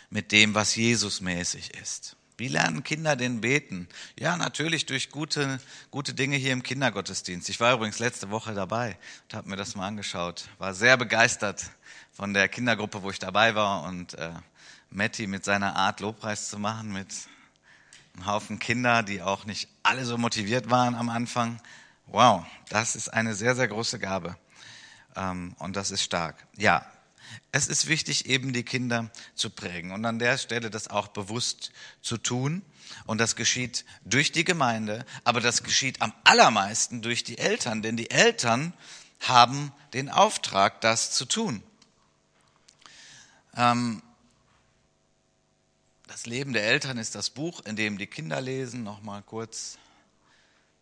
mit 0.10 0.34
dem, 0.34 0.56
was 0.56 0.76
Jesusmäßig 0.76 1.74
ist. 1.82 2.18
Wie 2.38 2.50
lernen 2.50 2.84
Kinder 2.84 3.16
denn 3.16 3.40
beten? 3.40 3.88
Ja, 4.20 4.36
natürlich 4.36 4.88
durch 4.88 5.10
gute, 5.10 5.62
gute 5.90 6.14
Dinge 6.14 6.36
hier 6.36 6.52
im 6.52 6.64
Kindergottesdienst. 6.64 7.48
Ich 7.48 7.62
war 7.62 7.74
übrigens 7.74 8.00
letzte 8.00 8.30
Woche 8.30 8.54
dabei 8.54 8.98
und 9.24 9.36
habe 9.36 9.50
mir 9.50 9.56
das 9.56 9.76
mal 9.76 9.88
angeschaut. 9.88 10.50
War 10.58 10.74
sehr 10.74 10.98
begeistert 10.98 11.72
von 12.12 12.34
der 12.34 12.50
Kindergruppe, 12.50 13.04
wo 13.04 13.10
ich 13.10 13.20
dabei 13.20 13.56
war 13.56 13.84
und 13.84 14.16
äh, 14.16 14.32
Matti 14.90 15.28
mit 15.28 15.46
seiner 15.46 15.78
Art 15.78 16.02
Lobpreis 16.02 16.50
zu 16.50 16.60
machen, 16.60 16.92
mit 16.92 17.08
einen 18.14 18.26
Haufen 18.26 18.60
Kinder, 18.60 19.04
die 19.04 19.22
auch 19.22 19.46
nicht 19.46 19.70
alle 19.84 20.06
so 20.06 20.18
motiviert 20.18 20.70
waren 20.70 20.96
am 20.96 21.10
Anfang. 21.10 21.62
Wow, 22.08 22.46
das 22.70 22.96
ist 22.96 23.10
eine 23.10 23.36
sehr, 23.36 23.56
sehr 23.56 23.68
große 23.68 24.00
Gabe. 24.00 24.38
Ähm, 25.16 25.56
und 25.60 25.76
das 25.76 25.92
ist 25.92 26.04
stark. 26.04 26.48
Ja, 26.58 26.86
es 27.52 27.68
ist 27.68 27.88
wichtig, 27.88 28.26
eben 28.28 28.54
die 28.54 28.64
Kinder 28.64 29.10
zu 29.36 29.50
prägen 29.50 29.92
und 29.92 30.06
an 30.06 30.20
der 30.20 30.38
Stelle 30.38 30.70
das 30.70 30.90
auch 30.90 31.08
bewusst 31.08 31.72
zu 32.02 32.18
tun. 32.18 32.62
Und 33.06 33.20
das 33.20 33.36
geschieht 33.36 33.86
durch 34.04 34.32
die 34.32 34.44
Gemeinde, 34.44 35.06
aber 35.24 35.40
das 35.40 35.64
geschieht 35.64 36.02
am 36.02 36.14
allermeisten 36.24 37.02
durch 37.02 37.24
die 37.24 37.38
Eltern, 37.38 37.82
denn 37.82 37.96
die 37.96 38.12
Eltern 38.12 38.74
haben 39.22 39.72
den 39.94 40.10
Auftrag, 40.10 40.82
das 40.82 41.12
zu 41.12 41.26
tun. 41.26 41.64
Ähm, 43.56 44.02
das 46.12 46.26
Leben 46.26 46.52
der 46.52 46.66
Eltern 46.66 46.98
ist 46.98 47.16
das 47.16 47.30
Buch, 47.30 47.62
in 47.64 47.78
dem 47.78 47.98
die 47.98 48.06
Kinder 48.06 48.42
lesen. 48.42 48.84
Nochmal 48.84 49.22
kurz 49.22 49.78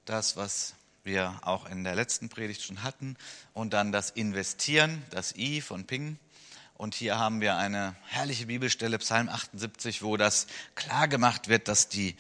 das, 0.06 0.38
was 0.38 0.74
wir 1.04 1.40
auch 1.44 1.70
in 1.70 1.84
der 1.84 1.94
letzten 1.94 2.30
Predigt 2.30 2.64
schon 2.64 2.82
hatten. 2.82 3.16
Und 3.54 3.74
dann 3.74 3.92
das 3.92 4.10
Investieren, 4.10 5.04
das 5.12 5.36
I 5.36 5.62
von 5.62 5.86
Ping. 5.86 6.18
Und 6.74 6.96
hier 6.96 7.20
haben 7.20 7.42
wir 7.42 7.58
eine 7.58 7.96
herrliche 8.08 8.48
Bibelstelle, 8.48 8.98
Psalm 8.98 9.30
78, 9.30 10.02
wo 10.02 10.18
das 10.18 10.48
klar 10.74 11.08
gemacht 11.08 11.48
wird, 11.48 11.68
dass 11.68 11.90
die 11.90 12.16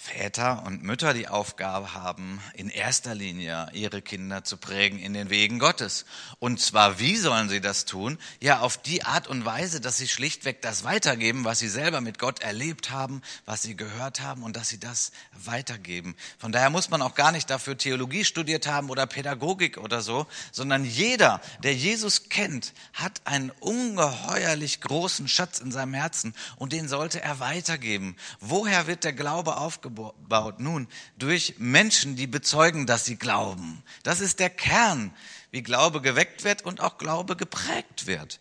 Väter 0.00 0.62
und 0.64 0.84
Mütter 0.84 1.12
die 1.12 1.26
Aufgabe 1.26 1.92
haben, 1.92 2.40
in 2.54 2.70
erster 2.70 3.16
Linie 3.16 3.66
ihre 3.72 4.00
Kinder 4.00 4.44
zu 4.44 4.56
prägen 4.56 5.00
in 5.00 5.12
den 5.12 5.28
Wegen 5.28 5.58
Gottes. 5.58 6.06
Und 6.38 6.60
zwar, 6.60 7.00
wie 7.00 7.16
sollen 7.16 7.48
sie 7.48 7.60
das 7.60 7.84
tun? 7.84 8.16
Ja, 8.40 8.60
auf 8.60 8.78
die 8.78 9.02
Art 9.04 9.26
und 9.26 9.44
Weise, 9.44 9.80
dass 9.80 9.98
sie 9.98 10.06
schlichtweg 10.06 10.62
das 10.62 10.84
weitergeben, 10.84 11.44
was 11.44 11.58
sie 11.58 11.68
selber 11.68 12.00
mit 12.00 12.20
Gott 12.20 12.38
erlebt 12.42 12.90
haben, 12.90 13.22
was 13.44 13.62
sie 13.62 13.74
gehört 13.74 14.20
haben 14.20 14.44
und 14.44 14.54
dass 14.54 14.68
sie 14.68 14.78
das 14.78 15.10
weitergeben. 15.32 16.14
Von 16.38 16.52
daher 16.52 16.70
muss 16.70 16.90
man 16.90 17.02
auch 17.02 17.16
gar 17.16 17.32
nicht 17.32 17.50
dafür 17.50 17.76
Theologie 17.76 18.24
studiert 18.24 18.68
haben 18.68 18.90
oder 18.90 19.04
Pädagogik 19.04 19.78
oder 19.78 20.00
so, 20.00 20.28
sondern 20.52 20.84
jeder, 20.84 21.40
der 21.64 21.74
Jesus 21.74 22.28
kennt, 22.28 22.72
hat 22.92 23.20
einen 23.24 23.50
ungeheuerlich 23.58 24.80
großen 24.80 25.26
Schatz 25.26 25.58
in 25.58 25.72
seinem 25.72 25.94
Herzen 25.94 26.34
und 26.54 26.72
den 26.72 26.86
sollte 26.86 27.20
er 27.20 27.40
weitergeben. 27.40 28.14
Woher 28.38 28.86
wird 28.86 29.02
der 29.02 29.12
Glaube 29.12 29.56
aufgebaut? 29.56 29.87
Aufgebaut? 29.96 30.60
Nun, 30.60 30.88
durch 31.18 31.54
Menschen, 31.58 32.16
die 32.16 32.26
bezeugen, 32.26 32.86
dass 32.86 33.04
sie 33.04 33.16
glauben. 33.16 33.82
Das 34.02 34.20
ist 34.20 34.40
der 34.40 34.50
Kern, 34.50 35.12
wie 35.50 35.62
Glaube 35.62 36.00
geweckt 36.00 36.44
wird 36.44 36.62
und 36.62 36.80
auch 36.80 36.98
Glaube 36.98 37.36
geprägt 37.36 38.06
wird. 38.06 38.40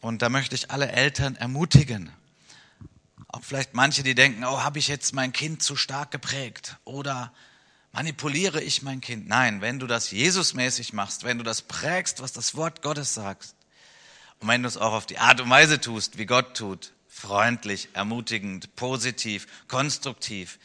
Und 0.00 0.22
da 0.22 0.28
möchte 0.28 0.54
ich 0.54 0.70
alle 0.70 0.90
Eltern 0.90 1.36
ermutigen. 1.36 2.10
Auch 3.28 3.42
vielleicht 3.42 3.74
manche, 3.74 4.02
die 4.02 4.14
denken, 4.14 4.44
oh, 4.44 4.62
habe 4.62 4.78
ich 4.78 4.88
jetzt 4.88 5.14
mein 5.14 5.32
Kind 5.32 5.62
zu 5.62 5.76
stark 5.76 6.10
geprägt 6.10 6.76
oder 6.84 7.32
manipuliere 7.92 8.60
ich 8.60 8.82
mein 8.82 9.00
Kind? 9.00 9.28
Nein, 9.28 9.60
wenn 9.60 9.78
du 9.78 9.86
das 9.86 10.10
Jesusmäßig 10.10 10.92
machst, 10.92 11.24
wenn 11.24 11.38
du 11.38 11.44
das 11.44 11.62
prägst, 11.62 12.20
was 12.20 12.32
das 12.32 12.54
Wort 12.56 12.82
Gottes 12.82 13.14
sagt, 13.14 13.54
und 14.40 14.48
wenn 14.48 14.62
du 14.62 14.68
es 14.68 14.76
auch 14.76 14.92
auf 14.92 15.06
die 15.06 15.18
Art 15.18 15.40
und 15.40 15.48
Weise 15.50 15.80
tust, 15.80 16.18
wie 16.18 16.26
Gott 16.26 16.56
tut, 16.56 16.92
freundlich, 17.12 17.90
ermutigend, 17.92 18.74
positiv, 18.74 19.46
konstruktiv, 19.68 20.58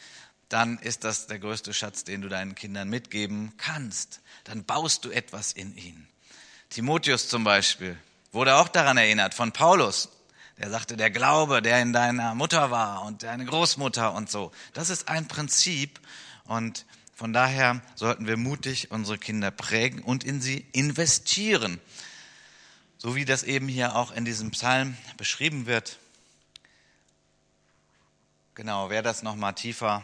dann 0.47 0.79
ist 0.79 1.03
das 1.03 1.27
der 1.27 1.39
größte 1.39 1.73
Schatz, 1.73 2.05
den 2.05 2.21
du 2.21 2.29
deinen 2.29 2.55
Kindern 2.55 2.89
mitgeben 2.89 3.51
kannst. 3.57 4.21
Dann 4.45 4.63
baust 4.63 5.03
du 5.03 5.11
etwas 5.11 5.51
in 5.51 5.75
ihnen. 5.75 6.07
Timotheus 6.69 7.27
zum 7.27 7.43
Beispiel 7.43 7.97
wurde 8.31 8.55
auch 8.55 8.69
daran 8.69 8.97
erinnert 8.97 9.33
von 9.33 9.51
Paulus. 9.51 10.09
Der 10.57 10.69
sagte, 10.69 10.95
der 10.95 11.11
Glaube, 11.11 11.61
der 11.61 11.81
in 11.81 11.91
deiner 11.91 12.33
Mutter 12.33 12.71
war 12.71 13.03
und 13.03 13.23
deine 13.23 13.45
Großmutter 13.45 14.13
und 14.13 14.31
so. 14.31 14.51
Das 14.73 14.89
ist 14.89 15.09
ein 15.09 15.27
Prinzip 15.27 15.99
und 16.45 16.85
von 17.13 17.33
daher 17.33 17.81
sollten 17.95 18.25
wir 18.25 18.37
mutig 18.37 18.89
unsere 18.89 19.17
Kinder 19.17 19.51
prägen 19.51 20.01
und 20.01 20.23
in 20.23 20.39
sie 20.39 20.65
investieren. 20.71 21.79
So 22.97 23.15
wie 23.15 23.25
das 23.25 23.43
eben 23.43 23.67
hier 23.67 23.95
auch 23.95 24.11
in 24.11 24.23
diesem 24.23 24.51
Psalm 24.51 24.97
beschrieben 25.17 25.65
wird. 25.65 25.99
Genau, 28.57 28.89
wer 28.89 29.03
das 29.03 29.21
nochmal 29.21 29.53
tiefer 29.53 30.03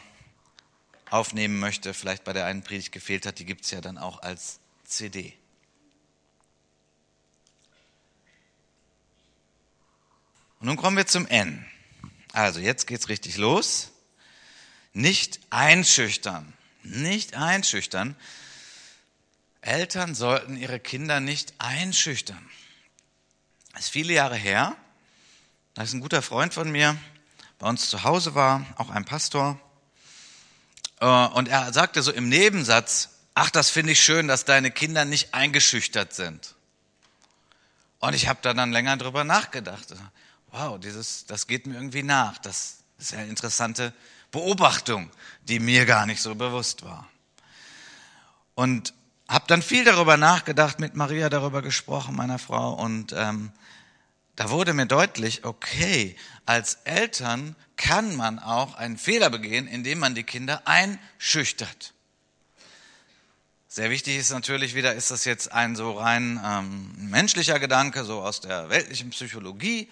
aufnehmen 1.09 1.59
möchte, 1.59 1.95
vielleicht 1.95 2.23
bei 2.23 2.33
der 2.33 2.45
einen 2.45 2.61
Predigt 2.61 2.91
gefehlt 2.91 3.25
hat, 3.25 3.39
die 3.39 3.45
gibt 3.45 3.65
es 3.65 3.71
ja 3.71 3.81
dann 3.81 3.97
auch 3.97 4.21
als 4.21 4.59
CD. 4.83 5.33
Und 10.59 10.67
nun 10.67 10.77
kommen 10.77 10.95
wir 10.95 11.07
zum 11.07 11.25
N. 11.25 11.65
Also 12.31 12.59
jetzt 12.59 12.85
geht's 12.85 13.09
richtig 13.09 13.37
los. 13.37 13.89
Nicht 14.93 15.39
einschüchtern. 15.49 16.53
Nicht 16.83 17.33
einschüchtern. 17.33 18.15
Eltern 19.61 20.13
sollten 20.13 20.57
ihre 20.57 20.79
Kinder 20.79 21.19
nicht 21.21 21.55
einschüchtern. 21.57 22.47
Das 23.73 23.85
ist 23.85 23.89
viele 23.89 24.13
Jahre 24.13 24.35
her. 24.35 24.75
Da 25.73 25.81
ist 25.81 25.93
ein 25.93 26.01
guter 26.01 26.21
Freund 26.21 26.53
von 26.53 26.71
mir, 26.71 26.95
bei 27.63 27.69
uns 27.69 27.89
zu 27.89 28.03
Hause 28.03 28.35
war, 28.35 28.65
auch 28.75 28.89
ein 28.89 29.05
Pastor. 29.05 29.57
Äh, 30.99 31.05
und 31.05 31.47
er 31.47 31.71
sagte 31.71 32.01
so 32.01 32.11
im 32.11 32.27
Nebensatz, 32.27 33.07
ach, 33.35 33.49
das 33.51 33.69
finde 33.69 33.93
ich 33.93 34.03
schön, 34.03 34.27
dass 34.27 34.43
deine 34.43 34.69
Kinder 34.69 35.05
nicht 35.05 35.33
eingeschüchtert 35.33 36.13
sind. 36.13 36.55
Und 37.99 38.15
ich 38.15 38.27
habe 38.27 38.39
da 38.41 38.53
dann 38.53 38.73
länger 38.73 38.97
drüber 38.97 39.23
nachgedacht. 39.23 39.95
Wow, 40.51 40.77
dieses, 40.77 41.25
das 41.25 41.47
geht 41.47 41.65
mir 41.65 41.75
irgendwie 41.75 42.03
nach. 42.03 42.37
Das 42.37 42.79
ist 42.97 43.13
eine 43.13 43.27
interessante 43.27 43.93
Beobachtung, 44.31 45.09
die 45.47 45.59
mir 45.59 45.85
gar 45.85 46.05
nicht 46.05 46.21
so 46.21 46.35
bewusst 46.35 46.83
war. 46.83 47.07
Und 48.55 48.93
habe 49.29 49.45
dann 49.47 49.61
viel 49.61 49.85
darüber 49.85 50.17
nachgedacht, 50.17 50.81
mit 50.81 50.95
Maria 50.95 51.29
darüber 51.29 51.61
gesprochen, 51.61 52.13
meiner 52.13 52.39
Frau, 52.39 52.73
und 52.73 53.13
ähm, 53.13 53.53
da 54.35 54.49
wurde 54.49 54.73
mir 54.73 54.85
deutlich, 54.85 55.45
okay, 55.45 56.15
als 56.45 56.75
Eltern 56.85 57.55
kann 57.75 58.15
man 58.15 58.39
auch 58.39 58.75
einen 58.75 58.97
Fehler 58.97 59.29
begehen, 59.29 59.67
indem 59.67 59.99
man 59.99 60.15
die 60.15 60.23
Kinder 60.23 60.63
einschüchtert. 60.65 61.93
Sehr 63.67 63.89
wichtig 63.89 64.17
ist 64.17 64.29
natürlich 64.29 64.75
wieder, 64.75 64.93
ist 64.93 65.09
das 65.09 65.25
jetzt 65.25 65.51
ein 65.51 65.75
so 65.75 65.93
rein 65.93 66.39
ähm, 66.43 67.09
menschlicher 67.09 67.59
Gedanke, 67.59 68.03
so 68.03 68.21
aus 68.21 68.39
der 68.39 68.69
weltlichen 68.69 69.09
Psychologie? 69.09 69.89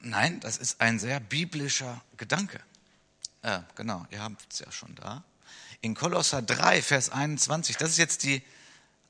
Nein, 0.00 0.38
das 0.40 0.58
ist 0.58 0.80
ein 0.80 0.98
sehr 0.98 1.18
biblischer 1.18 2.00
Gedanke. 2.16 2.60
Ja, 3.42 3.64
genau, 3.74 4.06
ihr 4.10 4.22
habt 4.22 4.52
es 4.52 4.60
ja 4.60 4.70
schon 4.70 4.94
da. 4.94 5.24
In 5.80 5.94
Kolosser 5.94 6.42
3, 6.42 6.82
Vers 6.82 7.10
21, 7.10 7.76
das 7.76 7.90
ist 7.90 7.98
jetzt 7.98 8.22
die 8.22 8.42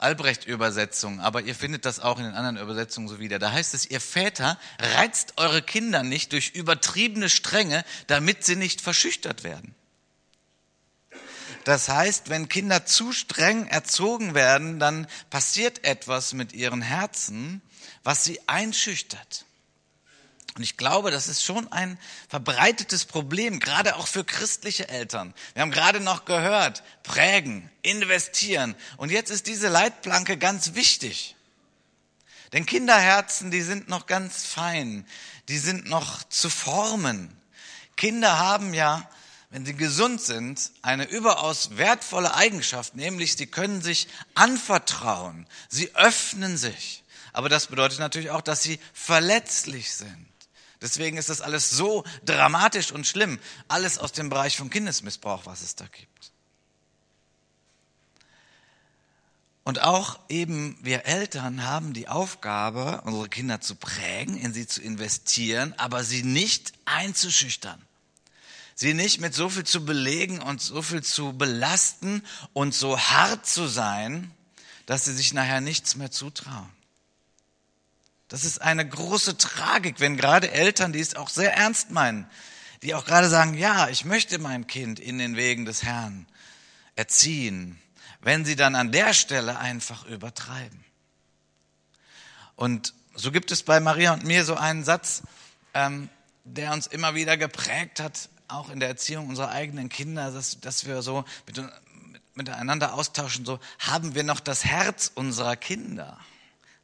Albrecht-Übersetzung, 0.03 1.21
aber 1.21 1.43
ihr 1.43 1.55
findet 1.55 1.85
das 1.85 2.01
auch 2.01 2.19
in 2.19 2.25
den 2.25 2.35
anderen 2.35 2.57
Übersetzungen 2.57 3.09
so 3.09 3.19
wieder. 3.19 3.39
Da 3.39 3.53
heißt 3.53 3.75
es, 3.75 3.87
ihr 3.87 4.01
Väter 4.01 4.59
reizt 4.79 5.35
eure 5.37 5.63
Kinder 5.63 6.03
nicht 6.03 6.33
durch 6.33 6.51
übertriebene 6.51 7.29
Strenge, 7.31 7.85
damit 8.07 8.45
sie 8.45 8.57
nicht 8.57 8.81
verschüchtert 8.81 9.45
werden. 9.45 9.75
Das 11.65 11.89
heißt, 11.89 12.29
wenn 12.29 12.49
Kinder 12.49 12.87
zu 12.87 13.13
streng 13.13 13.67
erzogen 13.67 14.35
werden, 14.35 14.79
dann 14.79 15.07
passiert 15.31 15.85
etwas 15.85 16.33
mit 16.33 16.53
ihren 16.53 16.83
Herzen, 16.83 17.63
was 18.03 18.25
sie 18.25 18.41
einschüchtert. 18.49 19.45
Und 20.57 20.63
ich 20.63 20.77
glaube, 20.77 21.11
das 21.11 21.29
ist 21.29 21.43
schon 21.43 21.71
ein 21.73 21.99
verbreitetes 22.29 23.07
Problem, 23.07 23.59
gerade 23.59 23.97
auch 23.97 24.07
für 24.07 24.25
christliche 24.25 24.89
Eltern. 24.89 25.33
Wir 25.55 25.63
haben 25.63 25.71
gerade 25.71 26.01
noch 26.01 26.27
gehört, 26.27 26.83
prägen, 27.03 27.71
investieren. 27.81 28.75
Und 28.99 29.11
jetzt 29.11 29.31
ist 29.31 29.47
diese 29.47 29.69
Leitplanke 29.69 30.37
ganz 30.37 30.75
wichtig. 30.75 31.37
Denn 32.53 32.67
Kinderherzen, 32.67 33.51
die 33.51 33.63
sind 33.63 33.89
noch 33.89 34.07
ganz 34.07 34.45
fein, 34.45 35.07
die 35.49 35.59
sind 35.59 35.89
noch 35.89 36.23
zu 36.25 36.51
formen. 36.51 37.35
Kinder 37.97 38.39
haben 38.39 38.75
ja, 38.75 39.09
wenn 39.49 39.65
sie 39.65 39.75
gesund 39.75 40.21
sind, 40.21 40.71
eine 40.83 41.09
überaus 41.09 41.79
wertvolle 41.79 42.35
Eigenschaft, 42.35 42.95
nämlich 42.95 43.37
sie 43.37 43.47
können 43.47 43.81
sich 43.81 44.09
anvertrauen, 44.35 45.47
sie 45.69 45.95
öffnen 45.95 46.59
sich. 46.59 47.03
Aber 47.33 47.49
das 47.49 47.69
bedeutet 47.69 47.99
natürlich 47.99 48.31
auch, 48.31 48.43
dass 48.43 48.63
sie 48.63 48.79
verletzlich 48.93 49.95
sind. 49.95 50.32
Deswegen 50.83 51.17
ist 51.17 51.29
das 51.29 51.41
alles 51.41 51.71
so 51.71 52.05
dramatisch 52.25 52.93
und 52.93 53.07
schlimm. 53.07 53.39
Alles 53.69 53.99
aus 53.99 54.13
dem 54.13 54.29
Bereich 54.29 54.57
von 54.57 54.69
Kindesmissbrauch, 54.69 55.47
was 55.47 55.63
es 55.63 55.77
da 55.77 55.87
gibt. 55.87 56.33
Und 59.65 59.81
auch 59.81 60.19
eben 60.29 60.77
wir 60.83 61.07
Eltern 61.07 61.65
haben 61.65 61.93
die 61.93 62.09
Aufgabe, 62.09 63.01
unsere 63.05 63.29
Kinder 63.29 63.61
zu 63.61 63.77
prägen, 63.77 64.37
in 64.37 64.53
sie 64.53 64.67
zu 64.67 64.83
investieren, 64.83 65.73
aber 65.77 66.03
sie 66.03 66.25
nicht 66.25 66.73
einzuschüchtern. 66.85 67.81
Sie 68.75 68.95
nicht 68.95 69.21
mit 69.21 69.35
so 69.35 69.49
viel 69.49 69.65
zu 69.65 69.85
belegen 69.85 70.43
und 70.43 70.61
so 70.61 70.83
viel 70.83 71.05
zu 71.05 71.33
belasten 71.35 72.25
und 72.53 72.75
so 72.75 72.99
hart 72.99 73.47
zu 73.47 73.69
sein, 73.69 74.33
dass 74.87 75.05
sie 75.05 75.15
sich 75.15 75.33
nachher 75.33 75.61
nichts 75.61 75.95
mehr 75.95 76.11
zutrauen. 76.11 76.69
Das 78.33 78.45
ist 78.45 78.63
eine 78.63 78.89
große 78.89 79.37
Tragik, 79.37 80.01
wenn 80.01 80.17
gerade 80.17 80.51
Eltern, 80.51 80.95
die 80.95 81.01
es 81.01 81.17
auch 81.17 81.29
sehr 81.29 81.55
ernst 81.55 81.91
meinen, 81.91 82.27
die 82.81 82.95
auch 82.95 83.05
gerade 83.05 83.29
sagen, 83.29 83.53
ja, 83.53 83.91
ich 83.91 84.07
möchte 84.07 84.39
mein 84.39 84.67
Kind 84.67 84.99
in 84.99 85.19
den 85.19 85.37
Wegen 85.37 85.67
des 85.67 85.83
Herrn 85.83 86.27
erziehen, 86.97 87.79
wenn 88.23 88.47
sie 88.47 88.57
dann 88.57 88.75
an 88.75 88.91
der 88.91 89.13
Stelle 89.13 89.59
einfach 89.59 90.07
übertreiben. 90.07 90.83
Und 92.57 92.95
so 93.15 93.33
gibt 93.33 93.51
es 93.51 93.65
bei 93.65 93.81
Maria 93.81 94.15
und 94.15 94.25
mir 94.25 94.47
so 94.47 94.57
einen 94.57 94.83
Satz, 94.83 95.25
ähm, 95.75 96.09
der 96.45 96.73
uns 96.73 96.87
immer 96.87 97.15
wieder 97.15 97.37
geprägt 97.37 98.01
hat, 98.01 98.31
auch 98.49 98.71
in 98.71 98.81
der 98.81 98.89
Erziehung 98.89 99.29
unserer 99.29 99.51
eigenen 99.51 99.91
Kinder, 99.91 100.31
dass, 100.31 100.59
dass 100.59 100.87
wir 100.87 101.03
so 101.03 101.27
mit, 101.47 101.63
miteinander 102.33 102.95
austauschen, 102.95 103.45
so 103.45 103.61
haben 103.79 104.15
wir 104.15 104.23
noch 104.23 104.41
das 104.41 104.65
Herz 104.65 105.13
unserer 105.15 105.57
Kinder. 105.57 106.19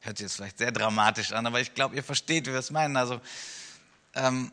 Hört 0.00 0.18
sich 0.18 0.24
jetzt 0.26 0.36
vielleicht 0.36 0.58
sehr 0.58 0.72
dramatisch 0.72 1.32
an, 1.32 1.46
aber 1.46 1.60
ich 1.60 1.74
glaube, 1.74 1.96
ihr 1.96 2.04
versteht, 2.04 2.46
wie 2.46 2.52
wir 2.52 2.58
es 2.58 2.70
meinen. 2.70 2.96
Also 2.96 3.20
ähm, 4.14 4.52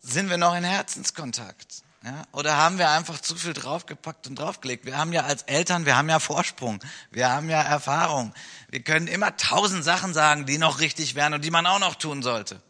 sind 0.00 0.30
wir 0.30 0.38
noch 0.38 0.54
in 0.54 0.64
Herzenskontakt. 0.64 1.82
Ja? 2.04 2.22
Oder 2.32 2.56
haben 2.56 2.78
wir 2.78 2.90
einfach 2.90 3.20
zu 3.20 3.34
viel 3.34 3.52
draufgepackt 3.52 4.26
und 4.28 4.38
draufgelegt? 4.38 4.84
Wir 4.84 4.96
haben 4.96 5.12
ja 5.12 5.24
als 5.24 5.42
Eltern, 5.42 5.84
wir 5.84 5.96
haben 5.96 6.08
ja 6.08 6.20
Vorsprung, 6.20 6.80
wir 7.10 7.30
haben 7.30 7.50
ja 7.50 7.60
Erfahrung. 7.60 8.32
Wir 8.70 8.82
können 8.82 9.08
immer 9.08 9.36
tausend 9.36 9.84
Sachen 9.84 10.14
sagen, 10.14 10.46
die 10.46 10.58
noch 10.58 10.80
richtig 10.80 11.14
wären 11.14 11.34
und 11.34 11.44
die 11.44 11.50
man 11.50 11.66
auch 11.66 11.80
noch 11.80 11.96
tun 11.96 12.22
sollte. 12.22 12.62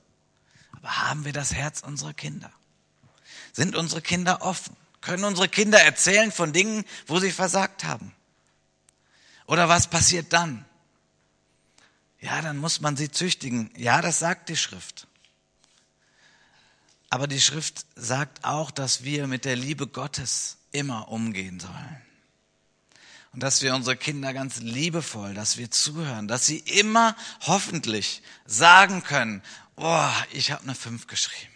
Aber 0.72 1.08
haben 1.08 1.24
wir 1.24 1.32
das 1.32 1.54
Herz 1.54 1.80
unserer 1.80 2.14
Kinder? 2.14 2.50
Sind 3.52 3.76
unsere 3.76 4.00
Kinder 4.00 4.42
offen? 4.42 4.76
Können 5.00 5.24
unsere 5.24 5.48
Kinder 5.48 5.80
erzählen 5.80 6.32
von 6.32 6.52
Dingen, 6.52 6.84
wo 7.06 7.20
sie 7.20 7.30
versagt 7.30 7.84
haben? 7.84 8.14
Oder 9.46 9.68
was 9.68 9.88
passiert 9.88 10.32
dann? 10.32 10.64
Ja, 12.20 12.42
dann 12.42 12.58
muss 12.58 12.80
man 12.80 12.96
sie 12.96 13.10
züchtigen. 13.10 13.70
Ja, 13.76 14.02
das 14.02 14.18
sagt 14.18 14.48
die 14.48 14.56
Schrift. 14.56 15.06
Aber 17.10 17.26
die 17.26 17.40
Schrift 17.40 17.86
sagt 17.96 18.44
auch, 18.44 18.70
dass 18.70 19.02
wir 19.02 19.26
mit 19.26 19.44
der 19.44 19.56
Liebe 19.56 19.86
Gottes 19.86 20.58
immer 20.72 21.08
umgehen 21.08 21.58
sollen. 21.60 22.02
Und 23.32 23.42
dass 23.42 23.62
wir 23.62 23.74
unsere 23.74 23.96
Kinder 23.96 24.32
ganz 24.32 24.58
liebevoll, 24.58 25.34
dass 25.34 25.58
wir 25.58 25.70
zuhören, 25.70 26.28
dass 26.28 26.46
sie 26.46 26.58
immer 26.58 27.16
hoffentlich 27.42 28.22
sagen 28.46 29.02
können, 29.02 29.42
oh, 29.76 30.10
ich 30.32 30.50
habe 30.50 30.64
eine 30.64 30.74
Fünf 30.74 31.06
geschrieben. 31.06 31.52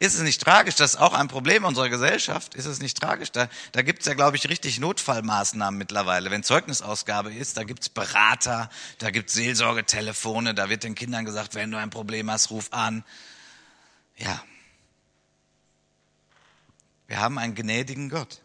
Ist 0.00 0.14
es 0.14 0.20
nicht 0.20 0.40
tragisch? 0.40 0.76
Das 0.76 0.94
ist 0.94 1.00
auch 1.00 1.12
ein 1.12 1.26
Problem 1.26 1.64
unserer 1.64 1.88
Gesellschaft. 1.88 2.54
Ist 2.54 2.66
es 2.66 2.80
nicht 2.80 3.00
tragisch? 3.00 3.32
Da, 3.32 3.48
da 3.72 3.82
gibt 3.82 4.00
es 4.00 4.06
ja, 4.06 4.14
glaube 4.14 4.36
ich, 4.36 4.48
richtig 4.48 4.78
Notfallmaßnahmen 4.78 5.76
mittlerweile. 5.76 6.30
Wenn 6.30 6.44
Zeugnisausgabe 6.44 7.34
ist, 7.34 7.56
da 7.56 7.64
gibt 7.64 7.82
es 7.82 7.88
Berater, 7.88 8.70
da 8.98 9.10
gibt 9.10 9.30
es 9.30 9.34
Seelsorgetelefone, 9.34 10.54
da 10.54 10.68
wird 10.68 10.84
den 10.84 10.94
Kindern 10.94 11.24
gesagt, 11.24 11.56
wenn 11.56 11.72
du 11.72 11.78
ein 11.78 11.90
Problem 11.90 12.30
hast, 12.30 12.50
ruf 12.50 12.68
an. 12.70 13.02
Ja. 14.16 14.40
Wir 17.08 17.18
haben 17.18 17.38
einen 17.38 17.56
gnädigen 17.56 18.08
Gott. 18.08 18.40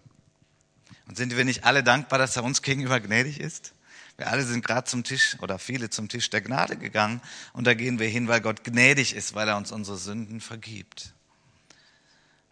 Und 1.08 1.18
sind 1.18 1.38
wir 1.38 1.46
nicht 1.46 1.66
alle 1.66 1.84
dankbar, 1.84 2.18
dass 2.18 2.36
er 2.36 2.44
uns 2.44 2.64
gegenüber 2.64 3.00
gnädig 3.00 3.40
ist? 3.40 3.74
Wir 4.18 4.28
alle 4.28 4.44
sind 4.44 4.66
gerade 4.66 4.86
zum 4.86 5.04
Tisch 5.04 5.38
oder 5.40 5.60
viele 5.60 5.92
zum 5.92 6.10
Tisch 6.10 6.32
der 6.32 6.42
Gnade 6.42 6.78
gegangen 6.78 7.22
und 7.52 7.66
da 7.66 7.74
gehen 7.76 8.00
wir 8.00 8.08
hin, 8.08 8.28
weil 8.28 8.42
Gott 8.42 8.64
gnädig 8.64 9.16
ist, 9.16 9.36
weil 9.36 9.48
er 9.48 9.58
uns 9.58 9.72
unsere 9.72 9.98
Sünden 9.98 10.40
vergibt. 10.40 11.14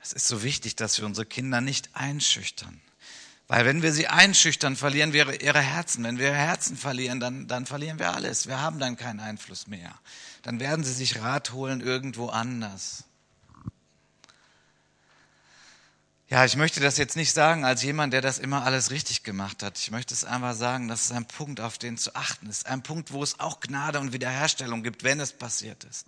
Es 0.02 0.14
ist 0.14 0.28
so 0.28 0.42
wichtig, 0.42 0.76
dass 0.76 0.98
wir 0.98 1.06
unsere 1.06 1.26
Kinder 1.26 1.62
nicht 1.62 1.90
einschüchtern. 1.94 2.82
Weil 3.48 3.66
wenn 3.66 3.82
wir 3.82 3.94
sie 3.94 4.08
einschüchtern, 4.08 4.76
verlieren 4.76 5.14
wir 5.14 5.42
ihre 5.42 5.60
Herzen. 5.60 6.04
Wenn 6.04 6.18
wir 6.18 6.28
ihre 6.28 6.36
Herzen 6.36 6.76
verlieren, 6.76 7.20
dann, 7.20 7.48
dann 7.48 7.66
verlieren 7.66 8.00
wir 8.00 8.14
alles. 8.14 8.48
Wir 8.48 8.62
haben 8.62 8.80
dann 8.80 8.96
keinen 8.96 9.20
Einfluss 9.20 9.68
mehr. 9.68 9.94
Dann 10.42 10.60
werden 10.60 10.84
sie 10.84 10.94
sich 10.94 11.22
Rat 11.22 11.52
holen 11.52 11.82
irgendwo 11.82 12.30
anders. 12.30 13.04
Ja, 16.30 16.46
ich 16.46 16.56
möchte 16.56 16.80
das 16.80 16.98
jetzt 16.98 17.18
nicht 17.18 17.34
sagen 17.34 17.66
als 17.66 17.84
jemand, 17.84 18.14
der 18.14 18.22
das 18.22 18.40
immer 18.40 18.64
alles 18.64 18.90
richtig 18.90 19.24
gemacht 19.24 19.62
hat. 19.64 19.78
Ich 19.78 19.92
möchte 19.92 20.14
es 20.14 20.24
einfach 20.24 20.56
sagen, 20.56 20.88
das 20.88 21.04
ist 21.04 21.12
ein 21.12 21.26
Punkt, 21.26 21.60
auf 21.60 21.78
den 21.78 21.98
zu 21.98 22.16
achten 22.16 22.50
ist. 22.50 22.68
Ein 22.68 22.84
Punkt, 22.84 23.12
wo 23.12 23.22
es 23.22 23.42
auch 23.42 23.60
Gnade 23.60 24.00
und 24.00 24.14
Wiederherstellung 24.14 24.82
gibt, 24.82 25.04
wenn 25.04 25.20
es 25.20 25.34
passiert 25.34 25.84
ist. 25.84 26.06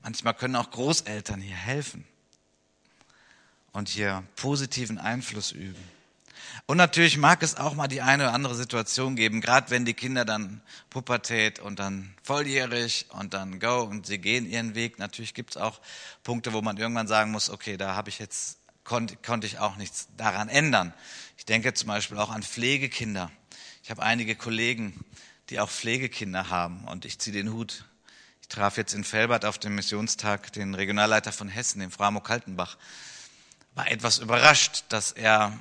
Manchmal 0.00 0.34
können 0.34 0.54
auch 0.54 0.70
Großeltern 0.70 1.40
hier 1.40 1.56
helfen 1.56 2.06
und 3.72 3.88
hier 3.88 4.22
positiven 4.36 4.98
Einfluss 4.98 5.52
üben. 5.52 5.82
Und 6.66 6.76
natürlich 6.76 7.16
mag 7.16 7.42
es 7.42 7.56
auch 7.56 7.74
mal 7.74 7.88
die 7.88 8.02
eine 8.02 8.24
oder 8.24 8.34
andere 8.34 8.54
Situation 8.54 9.16
geben, 9.16 9.40
gerade 9.40 9.70
wenn 9.70 9.84
die 9.84 9.94
Kinder 9.94 10.24
dann 10.24 10.60
Pubertät 10.90 11.58
und 11.58 11.78
dann 11.78 12.14
volljährig 12.22 13.06
und 13.10 13.34
dann 13.34 13.58
go 13.58 13.82
und 13.82 14.06
sie 14.06 14.18
gehen 14.18 14.48
ihren 14.48 14.74
Weg. 14.74 14.98
Natürlich 14.98 15.34
gibt 15.34 15.50
es 15.50 15.56
auch 15.56 15.80
Punkte, 16.22 16.52
wo 16.52 16.62
man 16.62 16.76
irgendwann 16.76 17.08
sagen 17.08 17.32
muss, 17.32 17.50
okay, 17.50 17.76
da 17.76 17.94
habe 17.96 18.10
ich 18.10 18.18
jetzt, 18.18 18.58
konnte, 18.84 19.16
konnte 19.16 19.46
ich 19.46 19.58
auch 19.58 19.76
nichts 19.76 20.08
daran 20.16 20.48
ändern. 20.48 20.94
Ich 21.36 21.46
denke 21.46 21.74
zum 21.74 21.88
Beispiel 21.88 22.18
auch 22.18 22.30
an 22.30 22.42
Pflegekinder. 22.42 23.30
Ich 23.82 23.90
habe 23.90 24.02
einige 24.02 24.36
Kollegen, 24.36 25.04
die 25.50 25.58
auch 25.58 25.70
Pflegekinder 25.70 26.50
haben 26.50 26.84
und 26.84 27.04
ich 27.04 27.18
ziehe 27.18 27.34
den 27.34 27.52
Hut. 27.52 27.86
Ich 28.40 28.48
traf 28.48 28.76
jetzt 28.76 28.94
in 28.94 29.04
Felbert 29.04 29.44
auf 29.44 29.58
dem 29.58 29.74
Missionstag 29.74 30.52
den 30.52 30.74
Regionalleiter 30.74 31.32
von 31.32 31.48
Hessen, 31.48 31.80
den 31.80 31.90
Framo 31.90 32.20
Kaltenbach 32.20 32.76
war 33.74 33.90
etwas 33.90 34.18
überrascht, 34.18 34.84
dass 34.88 35.12
er 35.12 35.58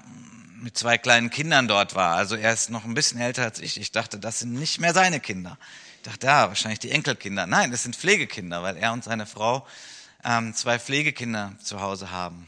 mit 0.62 0.78
zwei 0.78 0.98
kleinen 0.98 1.30
Kindern 1.30 1.68
dort 1.68 1.96
war. 1.96 2.16
Also 2.16 2.36
er 2.36 2.54
ist 2.54 2.70
noch 2.70 2.86
ein 2.86 2.94
bisschen 2.94 3.20
älter 3.20 3.44
als 3.44 3.60
ich. 3.60 3.80
Ich 3.80 3.92
dachte, 3.92 4.20
das 4.20 4.40
sind 4.40 4.54
nicht 4.54 4.80
mehr 4.80 4.94
seine 4.94 5.20
Kinder. 5.20 5.58
Ich 5.98 6.04
dachte, 6.04 6.28
ja, 6.28 6.48
wahrscheinlich 6.48 6.80
die 6.80 6.92
Enkelkinder. 6.92 7.48
Nein, 7.48 7.72
das 7.72 7.84
sind 7.84 7.96
Pflegekinder, 7.96 8.62
weil 8.62 8.78
er 8.78 8.94
und 8.94 9.04
seine 9.04 9.26
Frau 9.26 9.66
ähm, 10.24 10.54
zwei 10.54 10.78
Pflegekinder 10.80 11.56
zu 11.64 11.82
Hause 11.82 12.12
haben. 12.12 12.48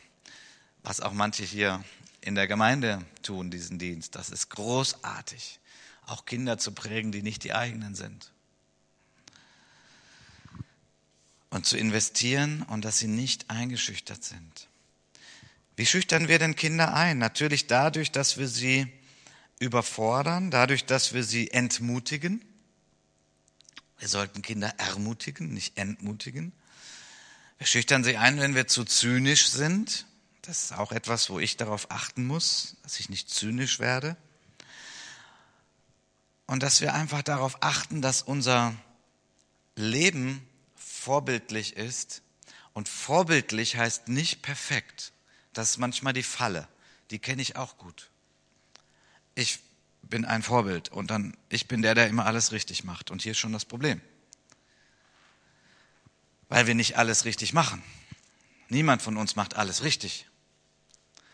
Was 0.84 1.02
auch 1.02 1.13
manche 1.13 1.43
hier 1.43 1.84
in 2.21 2.36
der 2.36 2.47
Gemeinde 2.47 3.04
tun, 3.21 3.52
diesen 3.52 3.80
Dienst. 3.80 4.15
Das 4.15 4.30
ist 4.30 4.49
großartig. 4.49 5.60
Auch 6.06 6.26
Kinder 6.26 6.58
zu 6.58 6.71
prägen, 6.71 7.12
die 7.12 7.23
nicht 7.23 7.43
die 7.43 7.54
eigenen 7.54 7.95
sind. 7.95 8.32
Und 11.49 11.65
zu 11.65 11.78
investieren 11.78 12.63
und 12.63 12.86
dass 12.86 12.99
sie 12.99 13.08
nicht 13.08 13.49
eingeschüchtert 13.49 14.23
sind. 14.23 14.67
Wie 15.76 15.86
schüchtern 15.86 16.28
wir 16.28 16.40
denn 16.40 16.56
Kinder 16.56 16.94
ein? 16.94 17.18
Natürlich 17.18 17.68
dadurch, 17.68 18.12
dass 18.12 18.38
wir 18.38 18.48
sie 18.48 18.92
überfordern, 19.60 20.52
dadurch, 20.52 20.86
dass 20.86 21.14
wir 21.14 21.24
sie 21.24 21.52
entmutigen. 21.52 22.44
Wir 23.98 24.08
sollten 24.08 24.42
Kinder 24.42 24.74
ermutigen, 24.78 25.54
nicht 25.54 25.78
entmutigen. 25.78 26.52
Wir 27.58 27.68
schüchtern 27.68 28.04
sie 28.04 28.18
ein, 28.18 28.40
wenn 28.40 28.56
wir 28.56 28.68
zu 28.68 28.84
zynisch 28.84 29.48
sind. 29.48 30.06
Das 30.42 30.66
ist 30.66 30.74
auch 30.74 30.92
etwas, 30.92 31.30
wo 31.30 31.40
ich 31.40 31.56
darauf 31.56 31.90
achten 31.90 32.28
muss, 32.28 32.76
dass 32.84 33.00
ich 33.00 33.10
nicht 33.10 33.30
zynisch 33.30 33.80
werde. 33.80 34.18
Und 36.46 36.62
dass 36.62 36.82
wir 36.82 36.94
einfach 36.94 37.22
darauf 37.22 37.64
achten, 37.64 38.02
dass 38.02 38.22
unser 38.22 38.76
Leben 39.76 40.46
vorbildlich 40.76 41.78
ist. 41.78 42.22
Und 42.74 42.90
vorbildlich 42.90 43.78
heißt 43.78 44.10
nicht 44.10 44.42
perfekt. 44.42 45.14
Das 45.54 45.70
ist 45.70 45.78
manchmal 45.78 46.13
die 46.13 46.24
Falle. 46.24 46.68
Die 47.12 47.20
kenne 47.20 47.42
ich 47.42 47.56
auch 47.56 47.78
gut. 47.78 48.10
Ich 49.36 49.60
bin 50.02 50.26
ein 50.26 50.44
Vorbild 50.44 50.89
und 50.89 51.10
dann, 51.10 51.36
ich 51.50 51.68
bin 51.68 51.82
der, 51.82 51.96
der 51.96 52.08
immer 52.08 52.26
alles 52.26 52.52
richtig 52.52 52.84
macht. 52.84 53.12
Und 53.12 53.22
hier 53.22 53.32
ist 53.32 53.39
schon 53.39 53.54
das 53.54 53.66
Problem. 53.66 54.02
Weil 56.50 56.68
wir 56.68 56.76
nicht 56.76 56.98
alles 56.98 57.26
richtig 57.26 57.54
machen. 57.54 57.82
Niemand 58.70 59.02
von 59.02 59.18
uns 59.18 59.36
macht 59.36 59.56
alles 59.56 59.84
richtig. 59.84 60.28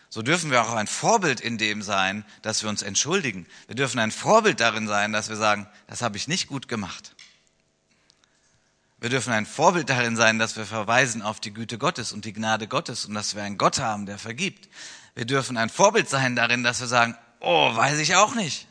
So 0.10 0.22
dürfen 0.22 0.50
wir 0.50 0.64
auch 0.64 0.74
ein 0.74 0.88
Vorbild 0.88 1.40
in 1.40 1.58
dem 1.58 1.84
sein, 1.84 2.26
dass 2.42 2.64
wir 2.64 2.70
uns 2.70 2.82
entschuldigen. 2.82 3.46
Wir 3.68 3.76
dürfen 3.76 4.00
ein 4.00 4.12
Vorbild 4.12 4.60
darin 4.60 4.88
sein, 4.88 5.14
dass 5.14 5.30
wir 5.30 5.36
sagen, 5.36 5.68
das 5.88 6.02
habe 6.02 6.18
ich 6.18 6.28
nicht 6.28 6.48
gut 6.48 6.68
gemacht. 6.68 7.16
Wir 9.02 9.10
dürfen 9.10 9.32
ein 9.32 9.46
Vorbild 9.46 9.90
darin 9.90 10.18
sein, 10.18 10.40
dass 10.40 10.58
wir 10.58 10.66
verweisen 10.66 11.22
auf 11.22 11.40
die 11.40 11.54
Güte 11.54 11.78
Gottes 11.78 12.12
und 12.12 12.26
die 12.26 12.34
Gnade 12.34 12.68
Gottes 12.68 13.06
und 13.06 13.14
dass 13.14 13.34
wir 13.36 13.44
einen 13.44 13.58
Gott 13.58 13.80
haben, 13.80 14.06
der 14.06 14.18
vergibt. 14.18 14.68
Wir 15.16 15.26
dürfen 15.26 15.56
ein 15.58 15.70
Vorbild 15.70 16.10
sein 16.10 16.36
darin, 16.36 16.64
dass 16.64 16.82
wir 16.82 16.88
sagen, 16.88 17.16
oh, 17.40 17.74
weiß 17.76 18.00
ich 18.00 18.16
auch 18.16 18.36
nicht. 18.36 18.68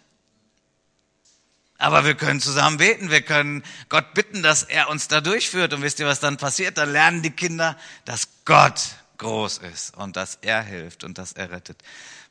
Aber 1.79 2.05
wir 2.05 2.15
können 2.15 2.41
zusammen 2.41 2.77
beten, 2.77 3.11
wir 3.11 3.23
können 3.23 3.63
Gott 3.89 4.13
bitten, 4.13 4.43
dass 4.43 4.65
er 4.65 4.91
uns 4.91 5.09
da 5.09 5.21
durchführt. 5.21 5.73
Und 5.73 5.81
wisst 5.81 6.01
ihr, 6.01 6.07
was 6.07 6.21
dann 6.21 6.37
passiert? 6.37 6.77
Dann 6.77 6.91
lernen 6.91 7.23
die 7.23 7.31
Kinder, 7.31 7.77
dass 8.05 8.29
Gott 8.45 8.81
groß 9.17 9.59
ist 9.59 9.97
und 9.97 10.17
dass 10.17 10.39
er 10.43 10.63
hilft 10.63 11.05
und 11.05 11.19
dass 11.19 11.33
er 11.33 11.51
rettet. 11.51 11.81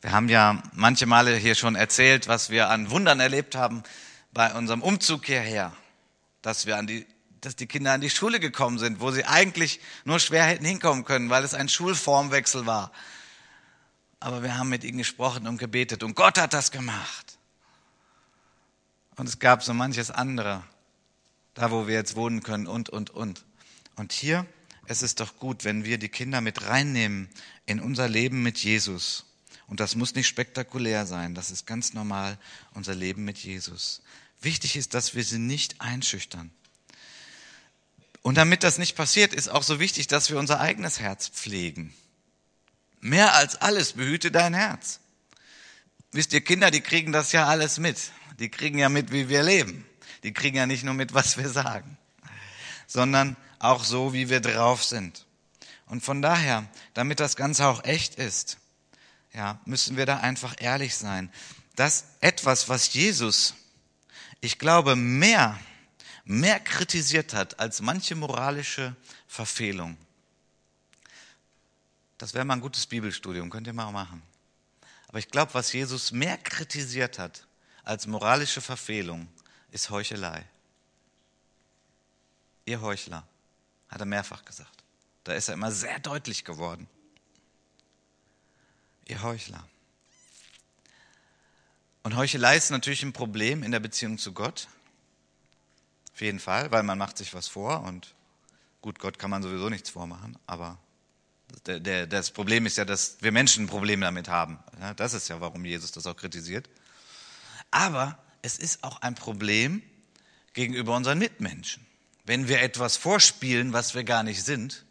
Wir 0.01 0.11
haben 0.11 0.29
ja 0.29 0.61
manche 0.73 1.05
Male 1.05 1.35
hier 1.35 1.55
schon 1.55 1.75
erzählt, 1.75 2.27
was 2.27 2.49
wir 2.49 2.69
an 2.69 2.91
Wundern 2.91 3.19
erlebt 3.19 3.55
haben 3.55 3.83
bei 4.33 4.53
unserem 4.53 4.81
Umzug 4.83 5.25
hierher, 5.25 5.73
dass 6.41 6.65
wir 6.65 6.77
an 6.77 6.85
die 6.85 7.07
dass 7.47 7.55
die 7.55 7.65
Kinder 7.65 7.93
an 7.93 8.01
die 8.01 8.09
Schule 8.09 8.41
gekommen 8.41 8.77
sind, 8.77 8.99
wo 8.99 9.09
sie 9.11 9.23
eigentlich 9.23 9.79
nur 10.03 10.19
schwer 10.19 10.43
hätten 10.43 10.65
hinkommen 10.65 11.05
können, 11.05 11.29
weil 11.29 11.45
es 11.45 11.53
ein 11.53 11.69
Schulformwechsel 11.69 12.65
war. 12.65 12.91
Aber 14.19 14.43
wir 14.43 14.57
haben 14.57 14.67
mit 14.67 14.83
ihnen 14.83 14.97
gesprochen 14.97 15.47
und 15.47 15.57
gebetet 15.57 16.03
und 16.03 16.13
Gott 16.13 16.37
hat 16.37 16.51
das 16.51 16.71
gemacht. 16.71 17.37
Und 19.15 19.29
es 19.29 19.39
gab 19.39 19.63
so 19.63 19.73
manches 19.73 20.11
andere, 20.11 20.61
da 21.53 21.71
wo 21.71 21.87
wir 21.87 21.93
jetzt 21.93 22.17
wohnen 22.17 22.43
können 22.43 22.67
und, 22.67 22.89
und, 22.89 23.11
und. 23.11 23.45
Und 23.95 24.11
hier 24.11 24.45
es 24.85 25.01
ist 25.01 25.21
doch 25.21 25.37
gut, 25.37 25.63
wenn 25.63 25.85
wir 25.85 25.97
die 25.97 26.09
Kinder 26.09 26.41
mit 26.41 26.65
reinnehmen 26.65 27.29
in 27.65 27.79
unser 27.79 28.09
Leben 28.09 28.43
mit 28.43 28.57
Jesus. 28.57 29.25
Und 29.67 29.79
das 29.79 29.95
muss 29.95 30.15
nicht 30.15 30.27
spektakulär 30.27 31.05
sein, 31.05 31.33
das 31.33 31.49
ist 31.49 31.65
ganz 31.65 31.93
normal, 31.93 32.37
unser 32.73 32.93
Leben 32.93 33.23
mit 33.23 33.37
Jesus. 33.37 34.01
Wichtig 34.41 34.75
ist, 34.75 34.93
dass 34.93 35.15
wir 35.15 35.23
sie 35.23 35.39
nicht 35.39 35.79
einschüchtern. 35.79 36.51
Und 38.27 38.35
damit 38.35 38.63
das 38.63 38.77
nicht 38.77 38.97
passiert, 38.97 39.33
ist 39.33 39.47
auch 39.47 39.63
so 39.63 39.79
wichtig, 39.79 40.07
dass 40.07 40.29
wir 40.29 40.37
unser 40.37 40.59
eigenes 40.59 40.99
Herz 40.99 41.29
pflegen. 41.29 41.93
Mehr 42.99 43.35
als 43.35 43.55
alles 43.55 43.93
behüte 43.93 44.31
dein 44.31 44.53
Herz. 44.53 44.99
Wisst 46.11 46.33
ihr, 46.33 46.41
Kinder, 46.41 46.69
die 46.69 46.81
kriegen 46.81 47.13
das 47.13 47.31
ja 47.31 47.47
alles 47.47 47.79
mit. 47.79 48.11
Die 48.37 48.49
kriegen 48.49 48.79
ja 48.79 48.89
mit, 48.89 49.13
wie 49.13 49.29
wir 49.29 49.43
leben. 49.43 49.85
Die 50.23 50.33
kriegen 50.33 50.57
ja 50.57 50.65
nicht 50.65 50.83
nur 50.83 50.93
mit, 50.93 51.13
was 51.13 51.37
wir 51.37 51.47
sagen, 51.47 51.97
sondern 52.85 53.37
auch 53.59 53.85
so, 53.85 54.11
wie 54.11 54.29
wir 54.29 54.41
drauf 54.41 54.83
sind. 54.83 55.25
Und 55.85 56.03
von 56.03 56.21
daher, 56.21 56.69
damit 56.93 57.21
das 57.21 57.37
Ganze 57.37 57.65
auch 57.65 57.85
echt 57.85 58.15
ist, 58.15 58.57
ja, 59.33 59.61
müssen 59.63 59.95
wir 59.95 60.05
da 60.05 60.17
einfach 60.17 60.55
ehrlich 60.59 60.97
sein. 60.97 61.31
Das 61.77 62.03
etwas, 62.19 62.67
was 62.67 62.93
Jesus, 62.93 63.53
ich 64.41 64.59
glaube, 64.59 64.97
mehr, 64.97 65.57
mehr 66.29 66.59
kritisiert 66.59 67.33
hat 67.33 67.59
als 67.59 67.81
manche 67.81 68.15
moralische 68.15 68.95
Verfehlung. 69.27 69.97
Das 72.17 72.33
wäre 72.33 72.45
mal 72.45 72.55
ein 72.55 72.61
gutes 72.61 72.85
Bibelstudium, 72.85 73.49
könnt 73.49 73.67
ihr 73.67 73.73
mal 73.73 73.91
machen. 73.91 74.21
Aber 75.07 75.19
ich 75.19 75.29
glaube, 75.29 75.53
was 75.53 75.71
Jesus 75.71 76.11
mehr 76.11 76.37
kritisiert 76.37 77.19
hat 77.19 77.47
als 77.83 78.07
moralische 78.07 78.59
Verfehlung, 78.59 79.27
ist 79.71 79.89
Heuchelei. 79.89 80.45
Ihr 82.65 82.81
Heuchler, 82.81 83.25
hat 83.87 84.01
er 84.01 84.05
mehrfach 84.05 84.43
gesagt. 84.43 84.83
Da 85.23 85.33
ist 85.33 85.47
er 85.47 85.53
immer 85.53 85.71
sehr 85.71 85.99
deutlich 85.99 86.43
geworden. 86.43 86.87
Ihr 89.05 89.21
Heuchler. 89.21 89.65
Und 92.03 92.15
Heuchelei 92.15 92.57
ist 92.57 92.69
natürlich 92.69 93.03
ein 93.03 93.13
Problem 93.13 93.63
in 93.63 93.71
der 93.71 93.79
Beziehung 93.79 94.17
zu 94.17 94.33
Gott. 94.33 94.67
Auf 96.17 96.21
jeden 96.21 96.39
Fall, 96.39 96.71
weil 96.71 96.81
man 96.81 96.97
macht 96.97 97.15
sich 97.19 97.35
was 97.35 97.47
vor 97.47 97.83
und 97.83 98.15
gut, 98.81 98.97
Gott 98.97 99.19
kann 99.19 99.29
man 99.29 99.43
sowieso 99.43 99.69
nichts 99.69 99.91
vormachen, 99.91 100.35
aber 100.47 100.79
der, 101.67 101.79
der, 101.79 102.07
das 102.07 102.31
Problem 102.31 102.65
ist 102.65 102.75
ja, 102.75 102.85
dass 102.85 103.17
wir 103.21 103.31
Menschen 103.31 103.65
ein 103.65 103.67
Problem 103.67 104.01
damit 104.01 104.27
haben. 104.27 104.57
Das 104.95 105.13
ist 105.13 105.27
ja, 105.27 105.39
warum 105.41 105.63
Jesus 105.63 105.91
das 105.91 106.07
auch 106.07 106.17
kritisiert. 106.17 106.71
Aber 107.69 108.17
es 108.41 108.57
ist 108.57 108.83
auch 108.83 108.99
ein 109.03 109.13
Problem 109.13 109.83
gegenüber 110.53 110.95
unseren 110.95 111.19
Mitmenschen. 111.19 111.85
Wenn 112.25 112.47
wir 112.47 112.63
etwas 112.63 112.97
vorspielen, 112.97 113.71
was 113.71 113.93
wir 113.93 114.03
gar 114.03 114.23
nicht 114.23 114.43
sind, 114.43 114.85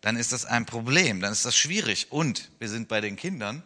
dann 0.00 0.16
ist 0.16 0.32
das 0.32 0.46
ein 0.46 0.64
Problem, 0.64 1.20
dann 1.20 1.30
ist 1.30 1.44
das 1.44 1.58
schwierig. 1.58 2.10
Und 2.10 2.50
wir 2.58 2.70
sind 2.70 2.88
bei 2.88 3.02
den 3.02 3.16
Kindern. 3.16 3.62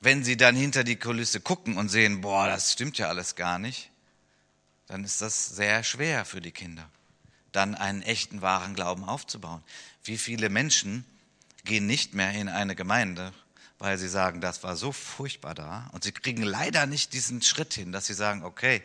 Wenn 0.00 0.24
sie 0.24 0.36
dann 0.36 0.54
hinter 0.54 0.84
die 0.84 0.96
Kulisse 0.96 1.40
gucken 1.40 1.76
und 1.76 1.88
sehen, 1.88 2.20
boah, 2.20 2.46
das 2.46 2.72
stimmt 2.72 2.98
ja 2.98 3.08
alles 3.08 3.34
gar 3.34 3.58
nicht, 3.58 3.90
dann 4.86 5.04
ist 5.04 5.20
das 5.20 5.48
sehr 5.48 5.82
schwer 5.84 6.24
für 6.24 6.40
die 6.40 6.52
Kinder 6.52 6.88
dann 7.52 7.74
einen 7.74 8.02
echten, 8.02 8.42
wahren 8.42 8.74
Glauben 8.74 9.04
aufzubauen. 9.04 9.62
Wie 10.04 10.18
viele 10.18 10.48
Menschen 10.48 11.04
gehen 11.64 11.86
nicht 11.86 12.14
mehr 12.14 12.32
in 12.32 12.48
eine 12.48 12.74
Gemeinde, 12.74 13.32
weil 13.78 13.98
sie 13.98 14.08
sagen, 14.08 14.40
das 14.40 14.62
war 14.62 14.76
so 14.76 14.92
furchtbar 14.92 15.54
da. 15.54 15.88
Und 15.92 16.04
sie 16.04 16.12
kriegen 16.12 16.42
leider 16.42 16.86
nicht 16.86 17.12
diesen 17.12 17.42
Schritt 17.42 17.74
hin, 17.74 17.92
dass 17.92 18.06
sie 18.06 18.14
sagen, 18.14 18.44
okay, 18.44 18.82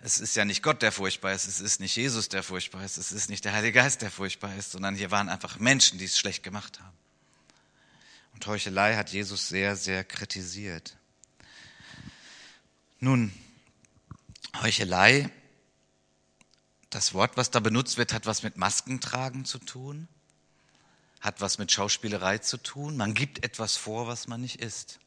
es 0.00 0.18
ist 0.18 0.34
ja 0.34 0.44
nicht 0.44 0.62
Gott, 0.62 0.82
der 0.82 0.90
furchtbar 0.90 1.32
ist, 1.32 1.46
es 1.46 1.60
ist 1.60 1.80
nicht 1.80 1.94
Jesus, 1.94 2.28
der 2.28 2.42
furchtbar 2.42 2.84
ist, 2.84 2.96
es 2.96 3.12
ist 3.12 3.30
nicht 3.30 3.44
der 3.44 3.52
Heilige 3.52 3.74
Geist, 3.74 4.02
der 4.02 4.10
furchtbar 4.10 4.54
ist, 4.56 4.72
sondern 4.72 4.96
hier 4.96 5.10
waren 5.10 5.28
einfach 5.28 5.58
Menschen, 5.58 5.98
die 5.98 6.06
es 6.06 6.18
schlecht 6.18 6.42
gemacht 6.42 6.80
haben. 6.80 6.96
Und 8.42 8.48
Heuchelei 8.48 8.96
hat 8.96 9.10
Jesus 9.10 9.48
sehr, 9.48 9.76
sehr 9.76 10.02
kritisiert. 10.02 10.96
Nun, 12.98 13.32
Heuchelei 14.60 15.30
das 16.90 17.14
Wort, 17.14 17.36
was 17.36 17.52
da 17.52 17.60
benutzt 17.60 17.98
wird, 17.98 18.12
hat 18.12 18.26
was 18.26 18.42
mit 18.42 18.56
Maskentragen 18.56 19.44
zu 19.44 19.60
tun, 19.60 20.08
hat 21.20 21.40
was 21.40 21.58
mit 21.58 21.70
Schauspielerei 21.70 22.38
zu 22.38 22.56
tun. 22.56 22.96
Man 22.96 23.14
gibt 23.14 23.44
etwas 23.44 23.76
vor, 23.76 24.08
was 24.08 24.26
man 24.26 24.40
nicht 24.40 24.60
ist. 24.60 24.98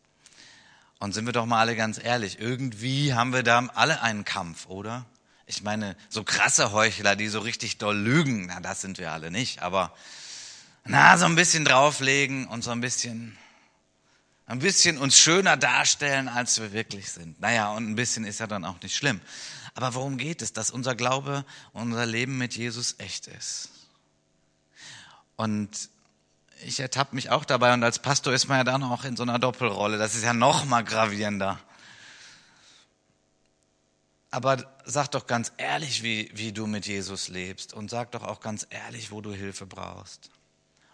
Und 0.99 1.11
sind 1.11 1.25
wir 1.25 1.33
doch 1.33 1.45
mal 1.45 1.59
alle 1.59 1.75
ganz 1.75 2.01
ehrlich, 2.01 2.39
irgendwie 2.39 3.15
haben 3.15 3.33
wir 3.33 3.43
da 3.43 3.67
alle 3.75 4.01
einen 4.01 4.23
Kampf, 4.23 4.67
oder? 4.67 5.05
Ich 5.45 5.61
meine, 5.61 5.97
so 6.07 6.23
krasse 6.23 6.71
Heuchler, 6.71 7.17
die 7.17 7.27
so 7.27 7.39
richtig 7.39 7.79
doll 7.79 7.97
lügen, 7.97 8.45
na, 8.45 8.61
das 8.61 8.79
sind 8.79 8.97
wir 8.97 9.11
alle 9.11 9.29
nicht, 9.29 9.61
aber 9.61 9.93
na, 10.87 11.17
so 11.17 11.25
ein 11.25 11.35
bisschen 11.35 11.65
drauflegen 11.65 12.47
und 12.47 12.63
so 12.63 12.69
ein 12.69 12.79
bisschen, 12.79 13.35
ein 14.45 14.59
bisschen 14.59 14.99
uns 14.99 15.17
schöner 15.17 15.57
darstellen, 15.57 16.29
als 16.29 16.59
wir 16.61 16.73
wirklich 16.73 17.11
sind. 17.11 17.39
Naja, 17.41 17.71
und 17.71 17.89
ein 17.89 17.95
bisschen 17.95 18.23
ist 18.23 18.39
ja 18.39 18.45
dann 18.45 18.63
auch 18.63 18.79
nicht 18.81 18.95
schlimm. 18.95 19.19
Aber 19.73 19.95
worum 19.95 20.17
geht 20.17 20.43
es? 20.43 20.53
Dass 20.53 20.69
unser 20.69 20.95
Glaube, 20.95 21.43
unser 21.73 22.05
Leben 22.05 22.37
mit 22.37 22.55
Jesus 22.55 22.95
echt 22.99 23.27
ist. 23.27 23.69
Und 25.35 25.89
ich 26.63 26.79
ertappe 26.79 27.15
mich 27.15 27.31
auch 27.31 27.45
dabei 27.45 27.73
und 27.73 27.83
als 27.83 27.99
Pastor 27.99 28.33
ist 28.33 28.47
man 28.47 28.59
ja 28.59 28.63
dann 28.63 28.83
auch 28.83 29.03
in 29.03 29.17
so 29.17 29.23
einer 29.23 29.39
Doppelrolle. 29.39 29.97
Das 29.97 30.15
ist 30.15 30.23
ja 30.23 30.33
noch 30.33 30.65
mal 30.65 30.83
gravierender. 30.83 31.59
Aber 34.29 34.63
sag 34.85 35.09
doch 35.11 35.27
ganz 35.27 35.51
ehrlich, 35.57 36.03
wie, 36.03 36.29
wie 36.35 36.51
du 36.51 36.67
mit 36.67 36.85
Jesus 36.85 37.27
lebst 37.27 37.73
und 37.73 37.89
sag 37.89 38.11
doch 38.11 38.23
auch 38.23 38.39
ganz 38.39 38.67
ehrlich, 38.69 39.11
wo 39.11 39.21
du 39.21 39.33
Hilfe 39.33 39.65
brauchst. 39.65 40.29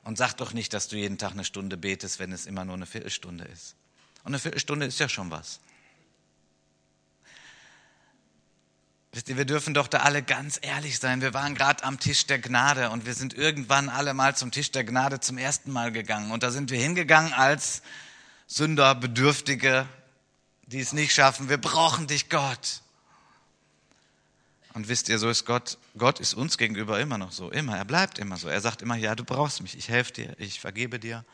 Und 0.03 0.17
sag 0.17 0.33
doch 0.33 0.53
nicht, 0.53 0.73
dass 0.73 0.87
du 0.87 0.95
jeden 0.95 1.17
Tag 1.17 1.31
eine 1.31 1.45
Stunde 1.45 1.77
betest, 1.77 2.19
wenn 2.19 2.31
es 2.31 2.45
immer 2.45 2.65
nur 2.65 2.75
eine 2.75 2.85
Viertelstunde 2.85 3.45
ist. 3.45 3.75
Und 4.23 4.31
eine 4.31 4.39
Viertelstunde 4.39 4.85
ist 4.85 4.99
ja 4.99 5.07
schon 5.09 5.29
was. 5.31 5.59
Wisst 9.13 9.27
ihr, 9.27 9.35
wir 9.35 9.45
dürfen 9.45 9.73
doch 9.73 9.87
da 9.87 9.99
alle 9.99 10.23
ganz 10.23 10.57
ehrlich 10.61 10.97
sein. 10.97 11.21
Wir 11.21 11.33
waren 11.33 11.53
gerade 11.53 11.83
am 11.83 11.99
Tisch 11.99 12.27
der 12.27 12.39
Gnade 12.39 12.91
und 12.91 13.05
wir 13.05 13.13
sind 13.13 13.33
irgendwann 13.33 13.89
alle 13.89 14.13
mal 14.13 14.35
zum 14.37 14.51
Tisch 14.51 14.71
der 14.71 14.85
Gnade 14.85 15.19
zum 15.19 15.37
ersten 15.37 15.71
Mal 15.71 15.91
gegangen. 15.91 16.31
Und 16.31 16.43
da 16.43 16.51
sind 16.51 16.71
wir 16.71 16.79
hingegangen 16.79 17.33
als 17.33 17.81
Sünder, 18.47 18.95
Bedürftige, 18.95 19.85
die 20.65 20.79
es 20.79 20.93
nicht 20.93 21.13
schaffen. 21.13 21.49
Wir 21.49 21.57
brauchen 21.57 22.07
dich, 22.07 22.29
Gott. 22.29 22.81
Und 24.73 24.87
wisst 24.87 25.09
ihr, 25.09 25.19
so 25.19 25.29
ist 25.29 25.45
Gott. 25.45 25.77
Gott 25.97 26.19
ist 26.19 26.33
uns 26.33 26.57
gegenüber 26.57 26.99
immer 26.99 27.17
noch 27.17 27.31
so. 27.31 27.51
Immer. 27.51 27.77
Er 27.77 27.85
bleibt 27.85 28.19
immer 28.19 28.37
so. 28.37 28.47
Er 28.47 28.61
sagt 28.61 28.81
immer, 28.81 28.95
ja, 28.95 29.15
du 29.15 29.23
brauchst 29.23 29.61
mich. 29.61 29.77
Ich 29.77 29.89
helfe 29.89 30.13
dir. 30.13 30.35
Ich 30.39 30.59
vergebe 30.59 30.99
dir. 30.99 31.25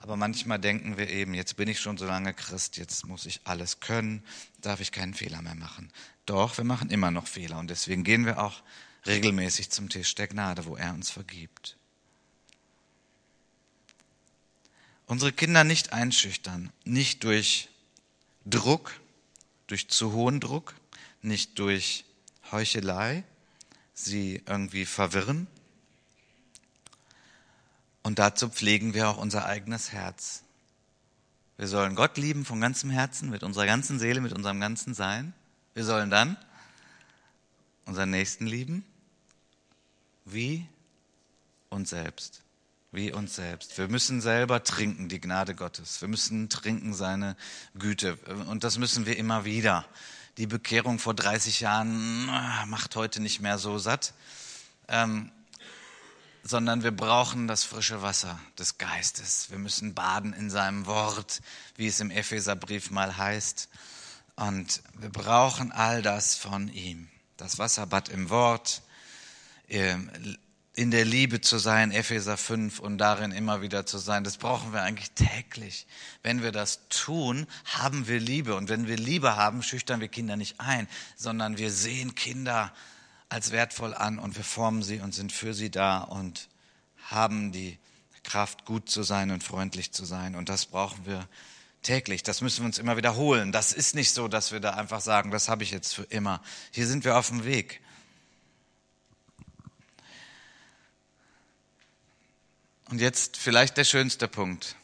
Aber 0.00 0.16
manchmal 0.16 0.58
denken 0.58 0.96
wir 0.98 1.08
eben, 1.08 1.34
jetzt 1.34 1.56
bin 1.56 1.68
ich 1.68 1.80
schon 1.80 1.98
so 1.98 2.06
lange 2.06 2.34
Christ, 2.34 2.76
jetzt 2.76 3.06
muss 3.06 3.26
ich 3.26 3.40
alles 3.44 3.80
können, 3.80 4.22
darf 4.60 4.80
ich 4.80 4.92
keinen 4.92 5.14
Fehler 5.14 5.42
mehr 5.42 5.54
machen. 5.54 5.90
Doch, 6.26 6.56
wir 6.58 6.64
machen 6.64 6.90
immer 6.90 7.10
noch 7.10 7.26
Fehler 7.26 7.58
und 7.58 7.70
deswegen 7.70 8.04
gehen 8.04 8.26
wir 8.26 8.40
auch 8.42 8.62
regelmäßig 9.06 9.70
zum 9.70 9.88
Tisch 9.88 10.14
der 10.14 10.28
Gnade, 10.28 10.66
wo 10.66 10.76
er 10.76 10.92
uns 10.92 11.10
vergibt. 11.10 11.76
Unsere 15.06 15.32
Kinder 15.32 15.64
nicht 15.64 15.92
einschüchtern, 15.92 16.70
nicht 16.84 17.24
durch 17.24 17.68
Druck, 18.44 19.00
durch 19.66 19.88
zu 19.88 20.12
hohen 20.12 20.40
Druck, 20.40 20.74
nicht 21.22 21.58
durch 21.58 22.04
Heuchelei, 22.52 23.24
sie 23.94 24.42
irgendwie 24.46 24.86
verwirren. 24.86 25.46
Und 28.02 28.18
dazu 28.18 28.48
pflegen 28.48 28.94
wir 28.94 29.08
auch 29.08 29.18
unser 29.18 29.46
eigenes 29.46 29.92
Herz. 29.92 30.42
Wir 31.56 31.68
sollen 31.68 31.94
Gott 31.94 32.18
lieben 32.18 32.44
von 32.44 32.60
ganzem 32.60 32.90
Herzen, 32.90 33.30
mit 33.30 33.42
unserer 33.42 33.66
ganzen 33.66 33.98
Seele, 33.98 34.20
mit 34.20 34.32
unserem 34.32 34.60
ganzen 34.60 34.94
Sein. 34.94 35.32
Wir 35.74 35.84
sollen 35.84 36.10
dann 36.10 36.36
unseren 37.86 38.10
Nächsten 38.10 38.46
lieben, 38.46 38.84
wie 40.24 40.66
uns 41.70 41.90
selbst. 41.90 42.42
Wie 42.92 43.12
uns 43.12 43.36
selbst. 43.36 43.76
Wir 43.78 43.88
müssen 43.88 44.20
selber 44.20 44.62
trinken 44.62 45.08
die 45.08 45.20
Gnade 45.20 45.54
Gottes. 45.54 46.00
Wir 46.00 46.08
müssen 46.08 46.48
trinken 46.48 46.94
seine 46.94 47.36
Güte. 47.74 48.16
Und 48.46 48.64
das 48.64 48.78
müssen 48.78 49.06
wir 49.06 49.16
immer 49.16 49.44
wieder. 49.44 49.86
Die 50.38 50.46
Bekehrung 50.46 50.98
vor 50.98 51.14
30 51.14 51.60
Jahren 51.60 52.28
ah, 52.28 52.66
macht 52.66 52.94
heute 52.94 53.20
nicht 53.20 53.40
mehr 53.40 53.58
so 53.58 53.78
satt. 53.78 54.12
Ähm, 54.88 55.32
sondern 56.42 56.82
wir 56.82 56.92
brauchen 56.92 57.48
das 57.48 57.64
frische 57.64 58.02
Wasser 58.02 58.38
des 58.58 58.78
Geistes. 58.78 59.50
Wir 59.50 59.58
müssen 59.58 59.94
baden 59.94 60.32
in 60.32 60.50
seinem 60.50 60.86
Wort, 60.86 61.40
wie 61.76 61.88
es 61.88 62.00
im 62.00 62.10
Epheserbrief 62.10 62.90
mal 62.90 63.16
heißt. 63.16 63.68
Und 64.36 64.82
wir 64.98 65.08
brauchen 65.08 65.72
all 65.72 66.02
das 66.02 66.36
von 66.36 66.68
ihm. 66.68 67.08
Das 67.36 67.58
Wasserbad 67.58 68.10
im 68.10 68.30
Wort, 68.30 68.82
in 70.76 70.90
der 70.90 71.06
Liebe 71.06 71.40
zu 71.40 71.56
sein, 71.56 71.90
Epheser 71.90 72.36
5, 72.36 72.80
und 72.80 72.98
darin 72.98 73.32
immer 73.32 73.62
wieder 73.62 73.86
zu 73.86 73.96
sein. 73.96 74.24
Das 74.24 74.36
brauchen 74.36 74.74
wir 74.74 74.82
eigentlich 74.82 75.10
täglich. 75.12 75.86
Wenn 76.22 76.42
wir 76.42 76.52
das 76.52 76.88
tun, 76.90 77.46
haben 77.64 78.06
wir 78.08 78.20
Liebe. 78.20 78.54
Und 78.54 78.68
wenn 78.68 78.86
wir 78.86 78.98
Liebe 78.98 79.36
haben, 79.36 79.62
schüchtern 79.62 80.00
wir 80.00 80.08
Kinder 80.08 80.36
nicht 80.36 80.60
ein, 80.60 80.86
sondern 81.16 81.56
wir 81.56 81.72
sehen 81.72 82.14
Kinder 82.14 82.74
als 83.30 83.52
wertvoll 83.52 83.94
an 83.94 84.18
und 84.18 84.36
wir 84.36 84.44
formen 84.44 84.82
sie 84.82 85.00
und 85.00 85.14
sind 85.14 85.32
für 85.32 85.54
sie 85.54 85.70
da 85.70 86.00
und 86.00 86.48
haben 87.06 87.52
die 87.52 87.78
Kraft, 88.22 88.66
gut 88.66 88.90
zu 88.90 89.02
sein 89.02 89.30
und 89.30 89.42
freundlich 89.42 89.92
zu 89.92 90.04
sein. 90.04 90.34
Und 90.34 90.50
das 90.50 90.66
brauchen 90.66 91.06
wir 91.06 91.26
täglich. 91.82 92.22
Das 92.22 92.42
müssen 92.42 92.60
wir 92.60 92.66
uns 92.66 92.78
immer 92.78 92.98
wiederholen. 92.98 93.50
Das 93.50 93.72
ist 93.72 93.94
nicht 93.94 94.12
so, 94.12 94.28
dass 94.28 94.52
wir 94.52 94.60
da 94.60 94.72
einfach 94.72 95.00
sagen, 95.00 95.30
das 95.30 95.48
habe 95.48 95.62
ich 95.62 95.70
jetzt 95.70 95.94
für 95.94 96.02
immer. 96.02 96.42
Hier 96.70 96.86
sind 96.86 97.04
wir 97.04 97.16
auf 97.16 97.28
dem 97.28 97.44
Weg. 97.44 97.80
Und 102.88 103.00
jetzt 103.00 103.36
vielleicht 103.36 103.76
der 103.76 103.84
schönste 103.84 104.28
Punkt. 104.28 104.76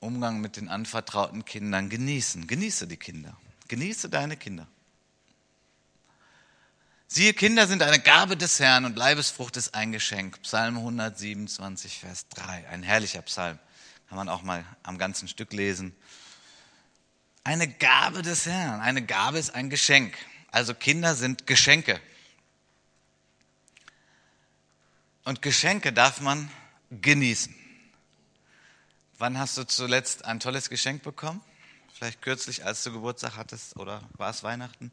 Umgang 0.00 0.40
mit 0.40 0.56
den 0.56 0.68
anvertrauten 0.68 1.44
Kindern 1.44 1.88
genießen. 1.88 2.46
Genieße 2.46 2.86
die 2.86 2.96
Kinder. 2.96 3.36
Genieße 3.68 4.08
deine 4.08 4.36
Kinder. 4.36 4.66
Siehe, 7.06 7.32
Kinder 7.32 7.66
sind 7.66 7.82
eine 7.82 7.98
Gabe 7.98 8.36
des 8.36 8.60
Herrn 8.60 8.84
und 8.84 8.96
Leibesfrucht 8.96 9.56
ist 9.56 9.74
ein 9.74 9.92
Geschenk. 9.92 10.42
Psalm 10.42 10.76
127, 10.76 12.00
Vers 12.00 12.28
3. 12.28 12.68
Ein 12.68 12.82
herrlicher 12.82 13.22
Psalm. 13.22 13.58
Kann 14.08 14.18
man 14.18 14.28
auch 14.28 14.42
mal 14.42 14.64
am 14.82 14.98
ganzen 14.98 15.26
Stück 15.26 15.52
lesen. 15.52 15.96
Eine 17.44 17.66
Gabe 17.66 18.22
des 18.22 18.46
Herrn. 18.46 18.80
Eine 18.80 19.04
Gabe 19.04 19.38
ist 19.38 19.54
ein 19.54 19.70
Geschenk. 19.70 20.14
Also 20.50 20.74
Kinder 20.74 21.14
sind 21.14 21.46
Geschenke. 21.46 22.00
Und 25.24 25.40
Geschenke 25.40 25.92
darf 25.92 26.20
man 26.20 26.50
genießen. 26.90 27.54
Wann 29.18 29.38
hast 29.38 29.56
du 29.58 29.64
zuletzt 29.64 30.24
ein 30.24 30.40
tolles 30.40 30.68
Geschenk 30.68 31.02
bekommen? 31.02 31.40
Vielleicht 31.92 32.22
kürzlich, 32.22 32.64
als 32.64 32.84
du 32.84 32.92
Geburtstag 32.92 33.36
hattest 33.36 33.76
oder 33.76 34.08
war 34.12 34.30
es 34.30 34.42
Weihnachten? 34.42 34.92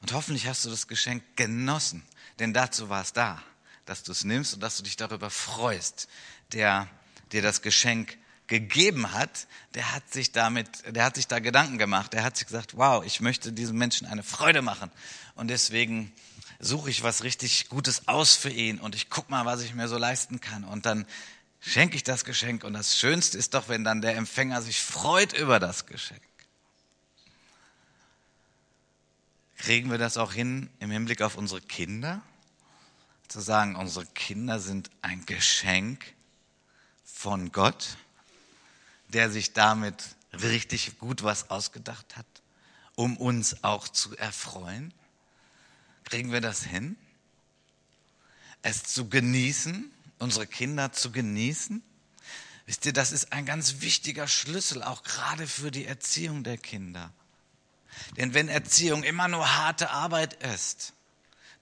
Und 0.00 0.12
hoffentlich 0.14 0.46
hast 0.46 0.64
du 0.64 0.70
das 0.70 0.88
Geschenk 0.88 1.22
genossen, 1.36 2.02
denn 2.38 2.54
dazu 2.54 2.88
war 2.88 3.02
es 3.02 3.12
da, 3.12 3.42
dass 3.84 4.02
du 4.02 4.12
es 4.12 4.24
nimmst 4.24 4.54
und 4.54 4.60
dass 4.60 4.78
du 4.78 4.82
dich 4.82 4.96
darüber 4.96 5.28
freust. 5.28 6.08
Der 6.52 6.88
dir 7.32 7.42
das 7.42 7.60
Geschenk 7.60 8.16
gegeben 8.46 9.12
hat, 9.12 9.46
der 9.74 9.94
hat 9.94 10.12
sich 10.12 10.32
damit, 10.32 10.68
der 10.88 11.04
hat 11.04 11.14
sich 11.14 11.28
da 11.28 11.38
Gedanken 11.38 11.78
gemacht. 11.78 12.12
Der 12.12 12.24
hat 12.24 12.36
sich 12.36 12.46
gesagt, 12.46 12.76
wow, 12.76 13.04
ich 13.04 13.20
möchte 13.20 13.52
diesem 13.52 13.78
Menschen 13.78 14.06
eine 14.06 14.22
Freude 14.22 14.62
machen. 14.62 14.90
Und 15.36 15.48
deswegen 15.48 16.12
suche 16.60 16.90
ich 16.90 17.02
was 17.02 17.24
richtig 17.24 17.68
Gutes 17.68 18.06
aus 18.06 18.36
für 18.36 18.50
ihn 18.50 18.78
und 18.78 18.94
ich 18.94 19.08
guck 19.08 19.30
mal, 19.30 19.46
was 19.46 19.62
ich 19.62 19.74
mir 19.74 19.88
so 19.88 19.96
leisten 19.96 20.40
kann. 20.40 20.64
Und 20.64 20.86
dann 20.86 21.06
schenke 21.60 21.96
ich 21.96 22.04
das 22.04 22.24
Geschenk. 22.24 22.64
Und 22.64 22.74
das 22.74 22.98
Schönste 22.98 23.38
ist 23.38 23.54
doch, 23.54 23.68
wenn 23.68 23.82
dann 23.82 24.02
der 24.02 24.16
Empfänger 24.16 24.62
sich 24.62 24.80
freut 24.80 25.32
über 25.32 25.58
das 25.58 25.86
Geschenk. 25.86 26.22
Kriegen 29.56 29.90
wir 29.90 29.98
das 29.98 30.16
auch 30.16 30.32
hin 30.32 30.70
im 30.78 30.90
Hinblick 30.90 31.22
auf 31.22 31.36
unsere 31.36 31.60
Kinder? 31.60 32.22
Zu 33.28 33.40
sagen, 33.40 33.76
unsere 33.76 34.06
Kinder 34.06 34.58
sind 34.58 34.90
ein 35.02 35.24
Geschenk 35.26 36.14
von 37.04 37.52
Gott, 37.52 37.96
der 39.08 39.30
sich 39.30 39.52
damit 39.52 40.02
richtig 40.32 40.98
gut 40.98 41.22
was 41.22 41.50
ausgedacht 41.50 42.16
hat, 42.16 42.26
um 42.94 43.16
uns 43.16 43.62
auch 43.62 43.88
zu 43.88 44.16
erfreuen? 44.16 44.94
Kriegen 46.10 46.32
wir 46.32 46.40
das 46.40 46.64
hin? 46.64 46.96
Es 48.62 48.82
zu 48.82 49.08
genießen, 49.08 49.90
unsere 50.18 50.46
Kinder 50.46 50.92
zu 50.92 51.12
genießen? 51.12 51.82
Wisst 52.66 52.84
ihr, 52.84 52.92
das 52.92 53.12
ist 53.12 53.32
ein 53.32 53.46
ganz 53.46 53.80
wichtiger 53.80 54.28
Schlüssel, 54.28 54.82
auch 54.82 55.02
gerade 55.02 55.46
für 55.46 55.70
die 55.70 55.86
Erziehung 55.86 56.44
der 56.44 56.58
Kinder. 56.58 57.12
Denn 58.16 58.34
wenn 58.34 58.48
Erziehung 58.48 59.02
immer 59.02 59.28
nur 59.28 59.56
harte 59.56 59.90
Arbeit 59.90 60.34
ist, 60.42 60.92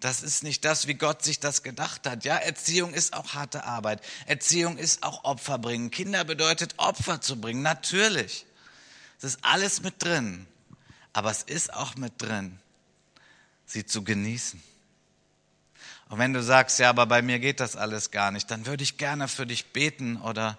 das 0.01 0.23
ist 0.23 0.45
nicht 0.45 0.65
das, 0.65 0.87
wie 0.87 0.95
Gott 0.95 1.23
sich 1.23 1.41
das 1.41 1.63
gedacht 1.63 2.07
hat. 2.07 2.25
Ja, 2.25 2.37
Erziehung 2.37 2.95
ist 2.95 3.13
auch 3.15 3.35
harte 3.35 3.65
Arbeit. 3.65 4.01
Erziehung 4.27 4.79
ist 4.79 5.03
auch 5.03 5.25
Opfer 5.25 5.59
bringen. 5.59 5.91
Kinder 5.91 6.25
bedeutet 6.25 6.75
Opfer 6.79 7.21
zu 7.21 7.41
bringen, 7.41 7.63
natürlich. 7.63 8.47
Es 9.19 9.25
ist 9.25 9.39
alles 9.43 9.83
mit 9.83 10.03
drin. 10.03 10.47
Aber 11.13 11.31
es 11.31 11.43
ist 11.43 11.75
auch 11.75 11.97
mit 11.97 12.23
drin, 12.23 12.61
sie 13.69 13.87
zu 13.87 14.03
genießen. 14.03 14.61
Und 16.09 16.19
wenn 16.19 16.33
du 16.33 16.43
sagst, 16.43 16.79
ja, 16.79 16.89
aber 16.89 17.07
bei 17.07 17.23
mir 17.23 17.39
geht 17.39 17.61
das 17.61 17.77
alles 17.77 18.11
gar 18.11 18.33
nicht, 18.33 18.51
dann 18.51 18.67
würde 18.67 18.83
ich 18.83 18.97
gerne 18.97 19.29
für 19.29 19.47
dich 19.47 19.67
beten 19.67 20.17
oder 20.17 20.59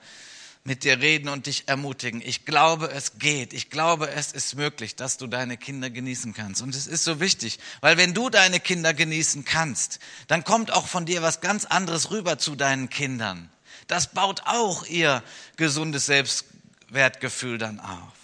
mit 0.63 0.83
dir 0.83 0.99
reden 0.99 1.29
und 1.29 1.47
dich 1.47 1.67
ermutigen. 1.67 2.21
Ich 2.23 2.45
glaube, 2.45 2.91
es 2.91 3.17
geht. 3.17 3.53
Ich 3.53 3.71
glaube, 3.71 4.11
es 4.11 4.31
ist 4.31 4.55
möglich, 4.55 4.95
dass 4.95 5.17
du 5.17 5.25
deine 5.25 5.57
Kinder 5.57 5.89
genießen 5.89 6.33
kannst. 6.33 6.61
Und 6.61 6.75
es 6.75 6.85
ist 6.85 7.03
so 7.03 7.19
wichtig, 7.19 7.59
weil 7.81 7.97
wenn 7.97 8.13
du 8.13 8.29
deine 8.29 8.59
Kinder 8.59 8.93
genießen 8.93 9.45
kannst, 9.45 9.99
dann 10.27 10.43
kommt 10.43 10.71
auch 10.71 10.85
von 10.85 11.05
dir 11.05 11.23
was 11.23 11.41
ganz 11.41 11.65
anderes 11.65 12.11
rüber 12.11 12.37
zu 12.37 12.55
deinen 12.55 12.89
Kindern. 12.89 13.49
Das 13.87 14.07
baut 14.07 14.43
auch 14.45 14.85
ihr 14.85 15.23
gesundes 15.55 16.05
Selbstwertgefühl 16.05 17.57
dann 17.57 17.79
auf. 17.79 18.18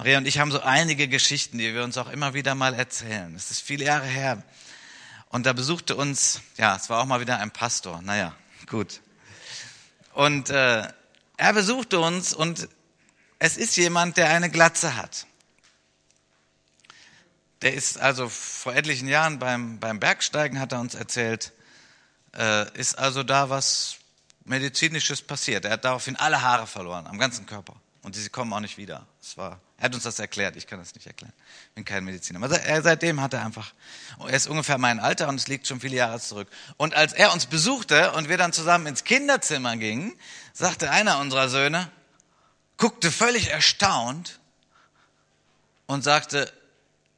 Maria 0.00 0.16
und 0.16 0.26
ich 0.26 0.38
haben 0.38 0.50
so 0.50 0.62
einige 0.62 1.08
Geschichten, 1.08 1.58
die 1.58 1.74
wir 1.74 1.84
uns 1.84 1.98
auch 1.98 2.08
immer 2.08 2.32
wieder 2.32 2.54
mal 2.54 2.72
erzählen. 2.72 3.34
Es 3.34 3.50
ist 3.50 3.60
viele 3.60 3.84
Jahre 3.84 4.06
her. 4.06 4.42
Und 5.28 5.44
da 5.44 5.52
besuchte 5.52 5.94
uns, 5.94 6.40
ja, 6.56 6.74
es 6.74 6.88
war 6.88 7.02
auch 7.02 7.04
mal 7.04 7.20
wieder 7.20 7.38
ein 7.38 7.50
Pastor. 7.50 8.00
Naja, 8.00 8.34
gut. 8.66 9.02
Und 10.14 10.48
äh, 10.48 10.88
er 11.36 11.52
besuchte 11.52 12.00
uns 12.00 12.32
und 12.32 12.66
es 13.38 13.58
ist 13.58 13.76
jemand, 13.76 14.16
der 14.16 14.30
eine 14.30 14.48
Glatze 14.48 14.96
hat. 14.96 15.26
Der 17.60 17.74
ist 17.74 18.00
also 18.00 18.30
vor 18.30 18.74
etlichen 18.74 19.06
Jahren 19.06 19.38
beim, 19.38 19.80
beim 19.80 20.00
Bergsteigen, 20.00 20.60
hat 20.60 20.72
er 20.72 20.80
uns 20.80 20.94
erzählt, 20.94 21.52
äh, 22.34 22.72
ist 22.72 22.98
also 22.98 23.22
da 23.22 23.50
was 23.50 23.96
Medizinisches 24.46 25.20
passiert. 25.20 25.66
Er 25.66 25.72
hat 25.72 25.84
daraufhin 25.84 26.16
alle 26.16 26.40
Haare 26.40 26.66
verloren, 26.66 27.06
am 27.06 27.18
ganzen 27.18 27.44
Körper. 27.44 27.76
Und 28.02 28.16
sie 28.16 28.28
kommen 28.30 28.52
auch 28.52 28.60
nicht 28.60 28.78
wieder. 28.78 29.06
Es 29.20 29.36
war, 29.36 29.60
er 29.76 29.84
hat 29.84 29.94
uns 29.94 30.04
das 30.04 30.18
erklärt, 30.18 30.56
ich 30.56 30.66
kann 30.66 30.78
das 30.78 30.94
nicht 30.94 31.06
erklären. 31.06 31.34
Ich 31.68 31.74
bin 31.74 31.84
kein 31.84 32.02
Mediziner. 32.02 32.42
Aber 32.42 32.48
seitdem 32.82 33.20
hat 33.20 33.34
er 33.34 33.44
einfach, 33.44 33.74
er 34.18 34.30
ist 34.30 34.46
ungefähr 34.46 34.78
mein 34.78 35.00
Alter 35.00 35.28
und 35.28 35.34
es 35.34 35.48
liegt 35.48 35.66
schon 35.66 35.80
viele 35.80 35.96
Jahre 35.96 36.18
zurück. 36.18 36.48
Und 36.78 36.94
als 36.94 37.12
er 37.12 37.32
uns 37.32 37.46
besuchte 37.46 38.12
und 38.12 38.30
wir 38.30 38.38
dann 38.38 38.54
zusammen 38.54 38.86
ins 38.86 39.04
Kinderzimmer 39.04 39.76
gingen, 39.76 40.14
sagte 40.54 40.90
einer 40.90 41.18
unserer 41.18 41.50
Söhne, 41.50 41.90
guckte 42.78 43.12
völlig 43.12 43.50
erstaunt 43.50 44.40
und 45.86 46.02
sagte, 46.02 46.50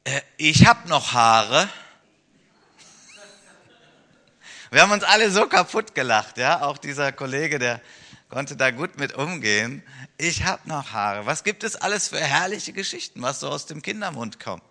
äh, 0.03 0.19
ich 0.35 0.67
habe 0.67 0.89
noch 0.89 1.13
Haare. 1.13 1.69
Wir 4.69 4.81
haben 4.81 4.91
uns 4.91 5.03
alle 5.03 5.31
so 5.31 5.47
kaputt 5.47 5.95
gelacht, 5.95 6.37
ja, 6.37 6.63
auch 6.63 6.77
dieser 6.77 7.13
Kollege, 7.13 7.59
der 7.59 7.79
konnte 8.33 8.57
da 8.57 8.71
gut 8.71 8.97
mit 8.97 9.13
umgehen. 9.13 9.83
Ich 10.17 10.43
habe 10.43 10.67
noch 10.67 10.91
Haare. 10.91 11.27
Was 11.27 11.43
gibt 11.43 11.63
es 11.63 11.75
alles 11.75 12.07
für 12.07 12.19
herrliche 12.19 12.73
Geschichten, 12.73 13.21
was 13.21 13.39
so 13.39 13.47
aus 13.47 13.67
dem 13.67 13.83
Kindermund 13.83 14.39
kommt? 14.39 14.63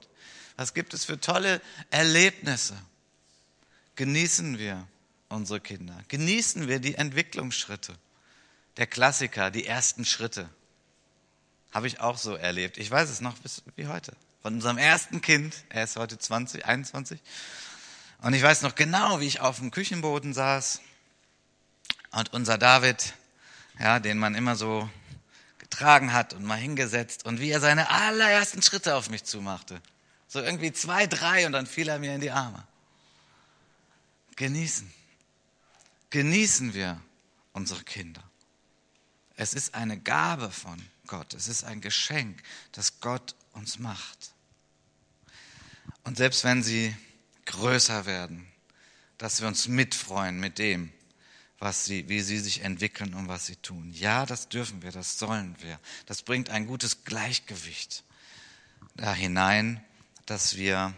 Was 0.57 0.75
gibt 0.75 0.95
es 0.95 1.05
für 1.05 1.21
tolle 1.21 1.61
Erlebnisse? 1.91 2.77
Genießen 3.95 4.59
wir 4.59 4.85
unsere 5.29 5.61
Kinder. 5.61 5.97
Genießen 6.09 6.67
wir 6.67 6.81
die 6.81 6.97
Entwicklungsschritte. 6.97 7.95
Der 8.79 8.89
Klassiker, 8.89 9.53
die 9.53 9.65
ersten 9.65 10.05
Schritte. 10.05 10.49
Habe 11.71 11.87
ich 11.87 12.01
auch 12.01 12.19
so 12.19 12.35
erlebt. 12.35 12.79
Ich 12.79 12.91
weiß 12.91 13.11
es 13.11 13.21
noch 13.21 13.39
bis 13.39 13.63
wie 13.77 13.87
heute. 13.87 14.13
Von 14.43 14.55
unserem 14.55 14.77
ersten 14.77 15.21
Kind, 15.21 15.55
er 15.69 15.85
ist 15.85 15.95
heute 15.95 16.19
20, 16.19 16.67
21. 16.67 17.21
Und 18.23 18.35
ich 18.35 18.43
weiß 18.43 18.63
noch 18.63 18.75
genau, 18.75 19.21
wie 19.21 19.27
ich 19.27 19.41
auf 19.41 19.61
dem 19.61 19.71
Küchenboden 19.71 20.35
saß 20.35 20.81
und 22.11 22.33
unser 22.33 22.59
David 22.59 23.15
ja, 23.79 24.01
den 24.01 24.19
man 24.19 24.35
immer 24.35 24.57
so 24.57 24.89
getragen 25.59 26.13
hat 26.13 26.35
und 26.35 26.45
mal 26.45 26.59
hingesetzt 26.59 27.25
und 27.25 27.41
wie 27.41 27.51
er 27.51 27.61
seine 27.61 27.91
allerersten 27.91 28.63
Schritte 28.63 28.95
auf 28.95 29.11
mich 29.11 29.25
zumachte. 29.25 29.81
So 30.29 30.41
irgendwie 30.41 30.73
zwei, 30.73 31.07
drei 31.07 31.47
und 31.47 31.53
dann 31.53 31.67
fiel 31.67 31.89
er 31.89 31.99
mir 31.99 32.15
in 32.15 32.21
die 32.21 32.31
Arme. 32.31 32.67
Genießen. 34.37 34.93
Genießen 36.11 36.75
wir 36.75 37.01
unsere 37.53 37.83
Kinder. 37.85 38.23
Es 39.37 39.55
ist 39.55 39.75
eine 39.75 39.99
Gabe 39.99 40.51
von 40.51 40.81
Gott. 41.07 41.35
Es 41.35 41.49
ist 41.49 41.65
ein 41.65 41.81
Geschenk, 41.81 42.43
das 42.73 43.01
Gott 43.01 43.35
uns 43.53 43.79
macht. 43.79 44.33
Und 46.05 46.17
selbst 46.17 46.45
wenn 46.45 46.63
sie 46.63 46.95
größer 47.47 48.07
werden, 48.07 48.47
dass 49.19 49.41
wir 49.41 49.49
uns 49.49 49.69
mitfreuen 49.69 50.41
mit 50.41 50.59
dem, 50.59 50.93
was 51.63 51.85
sie, 51.85 52.09
wie 52.09 52.21
sie 52.23 52.41
sich 52.41 52.63
entwickeln 52.63 53.15
und 53.15 53.29
was 53.29 53.47
sie 53.47 53.55
tun. 53.55 53.93
Ja, 53.95 54.27
das 54.27 54.49
dürfen 54.49 54.83
wir, 54.83 54.91
das 54.91 55.17
sollen 55.21 55.55
wir. 55.61 55.79
Das 56.07 56.23
bringt 56.23 56.51
ein 56.51 56.67
gutes 56.67 57.05
Gleichgewicht 57.05 58.03
da 58.97 59.15
hinein, 59.15 59.81
dass 60.27 60.57
wir 60.57 60.93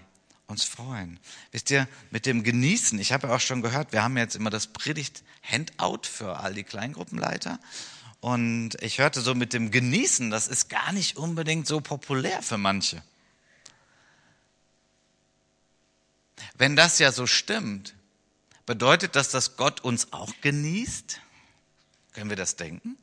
uns 0.46 0.64
freuen. 0.64 1.20
Wisst 1.52 1.70
ihr, 1.70 1.86
mit 2.10 2.24
dem 2.24 2.44
Genießen, 2.44 2.98
ich 2.98 3.12
habe 3.12 3.28
ja 3.28 3.34
auch 3.34 3.40
schon 3.40 3.60
gehört, 3.60 3.92
wir 3.92 4.02
haben 4.02 4.16
jetzt 4.16 4.36
immer 4.36 4.48
das 4.48 4.68
Predigt-Handout 4.68 6.04
für 6.04 6.38
all 6.38 6.54
die 6.54 6.64
Kleingruppenleiter. 6.64 7.60
Und 8.20 8.70
ich 8.80 9.00
hörte 9.00 9.20
so 9.20 9.34
mit 9.34 9.52
dem 9.52 9.70
Genießen, 9.70 10.30
das 10.30 10.48
ist 10.48 10.70
gar 10.70 10.92
nicht 10.92 11.18
unbedingt 11.18 11.66
so 11.66 11.82
populär 11.82 12.40
für 12.40 12.56
manche. 12.56 13.02
Wenn 16.56 16.74
das 16.74 16.98
ja 16.98 17.12
so 17.12 17.26
stimmt, 17.26 17.94
Bedeutet 18.66 19.14
das, 19.16 19.30
dass 19.30 19.56
Gott 19.56 19.80
uns 19.80 20.12
auch 20.12 20.32
genießt? 20.40 21.20
Können 22.12 22.30
wir 22.30 22.36
das 22.36 22.56
denken? 22.56 22.96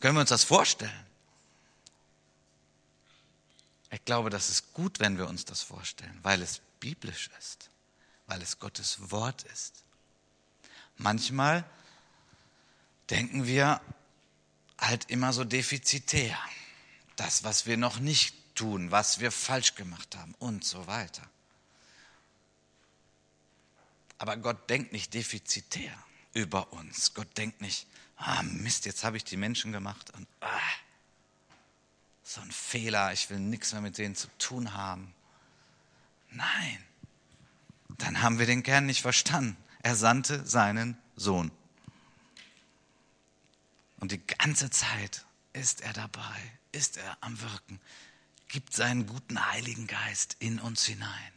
Können 0.00 0.16
wir 0.16 0.20
uns 0.20 0.30
das 0.30 0.44
vorstellen? 0.44 1.06
Ich 3.90 4.04
glaube, 4.04 4.30
das 4.30 4.48
ist 4.48 4.72
gut, 4.72 5.00
wenn 5.00 5.18
wir 5.18 5.28
uns 5.28 5.44
das 5.44 5.62
vorstellen, 5.62 6.18
weil 6.22 6.42
es 6.42 6.60
biblisch 6.80 7.30
ist, 7.38 7.70
weil 8.26 8.40
es 8.42 8.58
Gottes 8.58 9.10
Wort 9.10 9.42
ist. 9.52 9.84
Manchmal 10.96 11.64
denken 13.10 13.46
wir 13.46 13.80
halt 14.78 15.10
immer 15.10 15.32
so 15.32 15.44
defizitär. 15.44 16.36
Das, 17.16 17.44
was 17.44 17.66
wir 17.66 17.76
noch 17.76 17.98
nicht 18.00 18.34
tun, 18.54 18.90
was 18.90 19.20
wir 19.20 19.30
falsch 19.30 19.74
gemacht 19.74 20.16
haben 20.16 20.34
und 20.38 20.64
so 20.64 20.86
weiter. 20.86 21.22
Aber 24.22 24.36
Gott 24.36 24.70
denkt 24.70 24.92
nicht 24.92 25.14
defizitär 25.14 25.92
über 26.32 26.72
uns. 26.72 27.12
Gott 27.12 27.36
denkt 27.36 27.60
nicht, 27.60 27.88
ah 28.14 28.40
Mist, 28.44 28.86
jetzt 28.86 29.02
habe 29.02 29.16
ich 29.16 29.24
die 29.24 29.36
Menschen 29.36 29.72
gemacht 29.72 30.12
und 30.14 30.28
ah, 30.38 30.60
so 32.22 32.40
ein 32.40 32.52
Fehler, 32.52 33.12
ich 33.12 33.30
will 33.30 33.40
nichts 33.40 33.72
mehr 33.72 33.80
mit 33.80 33.98
denen 33.98 34.14
zu 34.14 34.28
tun 34.38 34.74
haben. 34.74 35.12
Nein, 36.30 36.84
dann 37.98 38.22
haben 38.22 38.38
wir 38.38 38.46
den 38.46 38.62
Kern 38.62 38.86
nicht 38.86 39.02
verstanden. 39.02 39.56
Er 39.82 39.96
sandte 39.96 40.46
seinen 40.46 40.96
Sohn. 41.16 41.50
Und 43.98 44.12
die 44.12 44.24
ganze 44.24 44.70
Zeit 44.70 45.26
ist 45.52 45.80
er 45.80 45.94
dabei, 45.94 46.52
ist 46.70 46.96
er 46.96 47.18
am 47.22 47.40
Wirken, 47.40 47.80
gibt 48.46 48.72
seinen 48.72 49.04
guten 49.04 49.50
Heiligen 49.50 49.88
Geist 49.88 50.36
in 50.38 50.60
uns 50.60 50.84
hinein 50.84 51.31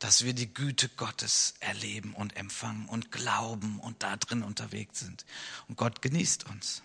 dass 0.00 0.24
wir 0.24 0.32
die 0.32 0.52
Güte 0.52 0.88
Gottes 0.88 1.54
erleben 1.60 2.14
und 2.14 2.34
empfangen 2.36 2.88
und 2.88 3.12
glauben 3.12 3.78
und 3.80 4.02
da 4.02 4.16
drin 4.16 4.42
unterwegs 4.42 4.98
sind. 4.98 5.26
Und 5.68 5.76
Gott 5.76 6.00
genießt 6.02 6.48
uns. 6.48 6.82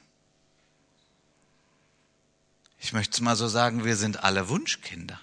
Ich 2.77 2.91
möchte 2.91 3.13
es 3.13 3.21
mal 3.21 3.37
so 3.37 3.47
sagen, 3.47 3.85
wir 3.85 3.95
sind 3.95 4.23
alle 4.23 4.49
Wunschkinder. 4.49 5.19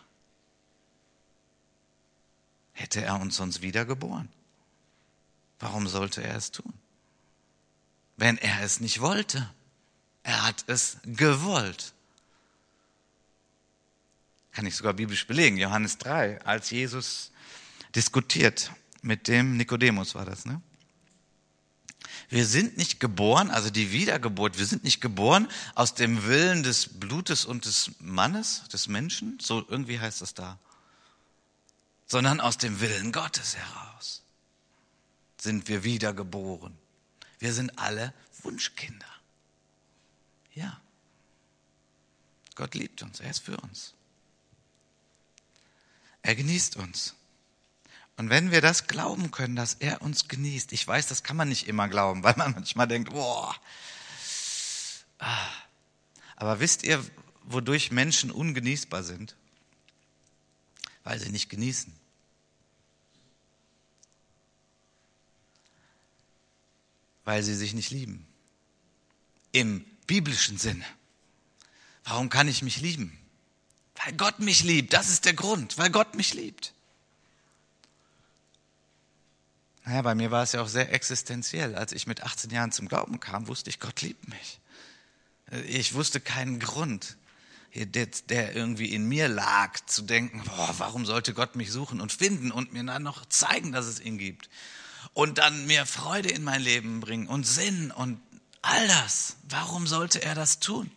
Hätte 2.72 3.02
er 3.02 3.20
uns 3.20 3.36
sonst 3.36 3.60
wiedergeboren? 3.60 4.28
Warum 5.60 5.86
sollte 5.86 6.22
er 6.22 6.34
es 6.34 6.50
tun? 6.50 6.72
Wenn 8.16 8.38
er 8.38 8.62
es 8.62 8.80
nicht 8.80 9.00
wollte. 9.00 9.48
Er 10.22 10.46
hat 10.46 10.64
es 10.66 10.96
gewollt. 11.04 11.92
Kann 14.52 14.64
ich 14.64 14.76
sogar 14.76 14.94
biblisch 14.94 15.26
belegen. 15.26 15.58
Johannes 15.58 15.98
3, 15.98 16.40
als 16.42 16.70
Jesus 16.70 17.31
diskutiert 17.94 18.72
mit 19.02 19.28
dem 19.28 19.56
Nikodemus 19.56 20.14
war 20.14 20.24
das, 20.24 20.44
ne? 20.44 20.60
Wir 22.28 22.46
sind 22.46 22.78
nicht 22.78 22.98
geboren, 22.98 23.50
also 23.50 23.68
die 23.68 23.92
Wiedergeburt, 23.92 24.58
wir 24.58 24.66
sind 24.66 24.84
nicht 24.84 25.00
geboren 25.00 25.48
aus 25.74 25.94
dem 25.94 26.24
Willen 26.24 26.62
des 26.62 26.98
Blutes 26.98 27.44
und 27.44 27.66
des 27.66 27.92
Mannes, 28.00 28.64
des 28.72 28.88
Menschen, 28.88 29.38
so 29.40 29.64
irgendwie 29.68 30.00
heißt 30.00 30.22
das 30.22 30.32
da, 30.32 30.58
sondern 32.06 32.40
aus 32.40 32.56
dem 32.56 32.80
Willen 32.80 33.12
Gottes 33.12 33.56
heraus 33.56 34.22
sind 35.42 35.68
wir 35.68 35.82
wiedergeboren. 35.82 36.78
Wir 37.38 37.52
sind 37.52 37.76
alle 37.78 38.14
Wunschkinder. 38.42 39.06
Ja. 40.54 40.80
Gott 42.54 42.74
liebt 42.74 43.02
uns, 43.02 43.20
er 43.20 43.30
ist 43.30 43.40
für 43.40 43.56
uns. 43.56 43.94
Er 46.22 46.36
genießt 46.36 46.76
uns. 46.76 47.14
Und 48.22 48.30
wenn 48.30 48.52
wir 48.52 48.60
das 48.60 48.86
glauben 48.86 49.32
können, 49.32 49.56
dass 49.56 49.74
er 49.74 50.00
uns 50.00 50.28
genießt, 50.28 50.72
ich 50.72 50.86
weiß, 50.86 51.08
das 51.08 51.24
kann 51.24 51.36
man 51.36 51.48
nicht 51.48 51.66
immer 51.66 51.88
glauben, 51.88 52.22
weil 52.22 52.36
man 52.36 52.52
manchmal 52.52 52.86
denkt, 52.86 53.10
boah. 53.10 53.52
Ah. 55.18 55.50
Aber 56.36 56.60
wisst 56.60 56.84
ihr, 56.84 57.04
wodurch 57.42 57.90
Menschen 57.90 58.30
ungenießbar 58.30 59.02
sind? 59.02 59.34
Weil 61.02 61.18
sie 61.18 61.30
nicht 61.30 61.48
genießen. 61.48 61.92
Weil 67.24 67.42
sie 67.42 67.56
sich 67.56 67.74
nicht 67.74 67.90
lieben. 67.90 68.24
Im 69.50 69.84
biblischen 70.06 70.58
Sinne. 70.58 70.84
Warum 72.04 72.28
kann 72.28 72.46
ich 72.46 72.62
mich 72.62 72.80
lieben? 72.80 73.18
Weil 73.96 74.12
Gott 74.12 74.38
mich 74.38 74.62
liebt. 74.62 74.92
Das 74.92 75.10
ist 75.10 75.24
der 75.24 75.34
Grund, 75.34 75.76
weil 75.76 75.90
Gott 75.90 76.14
mich 76.14 76.34
liebt. 76.34 76.72
Naja, 79.84 80.02
bei 80.02 80.14
mir 80.14 80.30
war 80.30 80.42
es 80.42 80.52
ja 80.52 80.62
auch 80.62 80.68
sehr 80.68 80.92
existenziell. 80.92 81.74
Als 81.74 81.92
ich 81.92 82.06
mit 82.06 82.22
18 82.22 82.50
Jahren 82.50 82.72
zum 82.72 82.88
Glauben 82.88 83.18
kam, 83.20 83.48
wusste 83.48 83.70
ich, 83.70 83.80
Gott 83.80 84.02
liebt 84.02 84.28
mich. 84.28 84.60
Ich 85.66 85.94
wusste 85.94 86.20
keinen 86.20 86.60
Grund, 86.60 87.16
der 87.74 88.54
irgendwie 88.54 88.94
in 88.94 89.08
mir 89.08 89.28
lag, 89.28 89.80
zu 89.86 90.02
denken, 90.02 90.42
boah, 90.44 90.74
warum 90.78 91.04
sollte 91.04 91.34
Gott 91.34 91.56
mich 91.56 91.72
suchen 91.72 92.00
und 92.00 92.12
finden 92.12 92.52
und 92.52 92.72
mir 92.72 92.84
dann 92.84 93.02
noch 93.02 93.26
zeigen, 93.26 93.72
dass 93.72 93.86
es 93.86 94.00
ihn 94.00 94.18
gibt. 94.18 94.48
Und 95.14 95.38
dann 95.38 95.66
mir 95.66 95.84
Freude 95.84 96.28
in 96.30 96.44
mein 96.44 96.62
Leben 96.62 97.00
bringen 97.00 97.26
und 97.26 97.44
Sinn 97.44 97.90
und 97.90 98.20
all 98.62 98.86
das. 98.86 99.36
Warum 99.48 99.86
sollte 99.86 100.22
er 100.22 100.34
das 100.34 100.60
tun? 100.60 100.90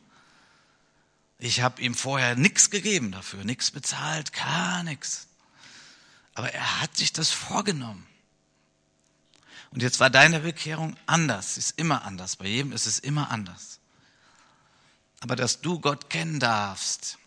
Ich 1.40 1.62
habe 1.62 1.82
ihm 1.82 1.96
vorher 1.96 2.36
nichts 2.36 2.70
gegeben 2.70 3.12
dafür, 3.12 3.44
nichts 3.44 3.72
bezahlt, 3.72 4.32
gar 4.32 4.84
nichts. 4.84 5.28
Aber 6.34 6.54
er 6.54 6.82
hat 6.82 6.96
sich 6.96 7.12
das 7.12 7.32
vorgenommen. 7.32 8.06
Und 9.76 9.82
jetzt 9.82 10.00
war 10.00 10.10
deine 10.10 10.40
Bekehrung 10.40 10.96
anders, 11.06 11.58
ist 11.58 11.78
immer 11.78 12.06
anders. 12.06 12.38
Bei 12.38 12.46
jedem 12.46 12.72
ist 12.72 12.86
es 12.86 12.98
immer 12.98 13.30
anders. 13.30 13.82
Aber 15.20 15.36
dass 15.36 15.60
du 15.60 15.82
Gott 15.82 16.10
kennen 16.10 16.40
darfst, 16.40 17.18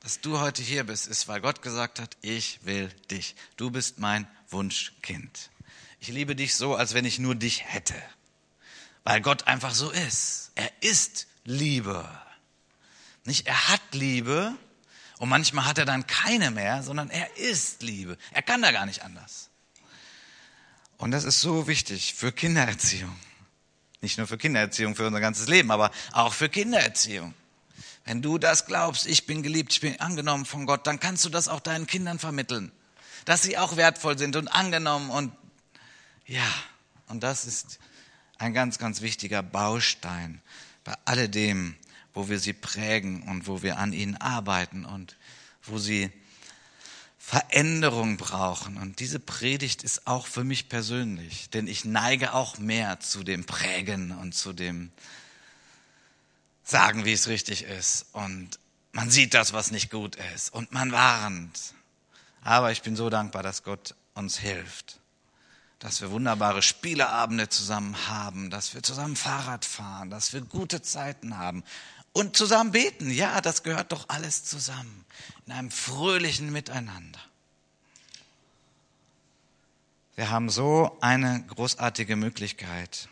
dass 0.00 0.20
du 0.20 0.38
heute 0.38 0.62
hier 0.62 0.84
bist, 0.84 1.06
ist, 1.06 1.28
weil 1.28 1.40
Gott 1.40 1.62
gesagt 1.62 2.00
hat, 2.00 2.18
ich 2.20 2.60
will 2.62 2.90
dich. 3.10 3.36
Du 3.56 3.70
bist 3.70 4.00
mein 4.00 4.26
Wunschkind. 4.50 5.48
Ich 5.98 6.08
liebe 6.08 6.36
dich 6.36 6.56
so, 6.56 6.74
als 6.74 6.92
wenn 6.92 7.06
ich 7.06 7.18
nur 7.18 7.36
dich 7.36 7.64
hätte. 7.64 7.94
Weil 9.04 9.22
Gott 9.22 9.46
einfach 9.46 9.72
so 9.72 9.90
ist. 9.90 10.52
Er 10.56 10.70
ist 10.82 11.26
Liebe. 11.44 12.06
Nicht 13.24 13.46
er 13.46 13.68
hat 13.68 13.94
Liebe 13.94 14.54
und 15.20 15.30
manchmal 15.30 15.64
hat 15.64 15.78
er 15.78 15.86
dann 15.86 16.06
keine 16.06 16.50
mehr, 16.50 16.82
sondern 16.82 17.08
er 17.08 17.34
ist 17.38 17.82
Liebe. 17.82 18.18
Er 18.32 18.42
kann 18.42 18.60
da 18.60 18.72
gar 18.72 18.84
nicht 18.84 19.00
anders. 19.00 19.48
Und 20.98 21.10
das 21.10 21.24
ist 21.24 21.40
so 21.40 21.66
wichtig 21.66 22.14
für 22.14 22.32
Kindererziehung. 22.32 23.14
Nicht 24.00 24.18
nur 24.18 24.26
für 24.26 24.38
Kindererziehung, 24.38 24.94
für 24.94 25.06
unser 25.06 25.20
ganzes 25.20 25.48
Leben, 25.48 25.70
aber 25.70 25.90
auch 26.12 26.32
für 26.32 26.48
Kindererziehung. 26.48 27.34
Wenn 28.04 28.20
du 28.20 28.38
das 28.38 28.66
glaubst, 28.66 29.06
ich 29.06 29.26
bin 29.26 29.42
geliebt, 29.42 29.72
ich 29.72 29.80
bin 29.80 29.98
angenommen 29.98 30.44
von 30.44 30.66
Gott, 30.66 30.86
dann 30.86 31.00
kannst 31.00 31.24
du 31.24 31.30
das 31.30 31.48
auch 31.48 31.60
deinen 31.60 31.86
Kindern 31.86 32.18
vermitteln. 32.18 32.70
Dass 33.24 33.42
sie 33.42 33.56
auch 33.56 33.76
wertvoll 33.76 34.18
sind 34.18 34.36
und 34.36 34.48
angenommen 34.48 35.10
und 35.10 35.32
ja, 36.26 36.46
und 37.08 37.22
das 37.22 37.46
ist 37.46 37.78
ein 38.38 38.54
ganz, 38.54 38.78
ganz 38.78 39.00
wichtiger 39.00 39.42
Baustein 39.42 40.40
bei 40.84 40.94
alledem, 41.04 41.76
wo 42.12 42.28
wir 42.28 42.38
sie 42.38 42.52
prägen 42.52 43.22
und 43.22 43.46
wo 43.46 43.62
wir 43.62 43.78
an 43.78 43.92
ihnen 43.92 44.16
arbeiten 44.16 44.84
und 44.84 45.16
wo 45.62 45.78
sie 45.78 46.10
Veränderung 47.26 48.18
brauchen. 48.18 48.76
Und 48.76 49.00
diese 49.00 49.18
Predigt 49.18 49.82
ist 49.82 50.06
auch 50.06 50.26
für 50.26 50.44
mich 50.44 50.68
persönlich, 50.68 51.48
denn 51.48 51.66
ich 51.66 51.86
neige 51.86 52.34
auch 52.34 52.58
mehr 52.58 53.00
zu 53.00 53.24
dem 53.24 53.44
Prägen 53.44 54.12
und 54.12 54.34
zu 54.34 54.52
dem 54.52 54.92
Sagen, 56.64 57.06
wie 57.06 57.14
es 57.14 57.26
richtig 57.26 57.64
ist. 57.64 58.04
Und 58.12 58.58
man 58.92 59.10
sieht 59.10 59.32
das, 59.32 59.54
was 59.54 59.70
nicht 59.70 59.90
gut 59.90 60.16
ist. 60.34 60.52
Und 60.52 60.72
man 60.72 60.92
warnt. 60.92 61.74
Aber 62.42 62.72
ich 62.72 62.82
bin 62.82 62.94
so 62.94 63.08
dankbar, 63.08 63.42
dass 63.42 63.62
Gott 63.62 63.94
uns 64.12 64.38
hilft. 64.38 65.00
Dass 65.78 66.02
wir 66.02 66.10
wunderbare 66.10 66.60
Spieleabende 66.60 67.48
zusammen 67.48 67.96
haben, 68.06 68.50
dass 68.50 68.74
wir 68.74 68.82
zusammen 68.82 69.16
Fahrrad 69.16 69.64
fahren, 69.64 70.10
dass 70.10 70.34
wir 70.34 70.42
gute 70.42 70.82
Zeiten 70.82 71.38
haben 71.38 71.64
und 72.14 72.36
zusammen 72.36 72.70
beten. 72.70 73.10
Ja, 73.10 73.42
das 73.42 73.62
gehört 73.62 73.92
doch 73.92 74.08
alles 74.08 74.44
zusammen 74.44 75.04
in 75.44 75.52
einem 75.52 75.70
fröhlichen 75.70 76.50
Miteinander. 76.50 77.20
Wir 80.16 80.30
haben 80.30 80.48
so 80.48 80.96
eine 81.00 81.44
großartige 81.48 82.16
Möglichkeit, 82.16 83.08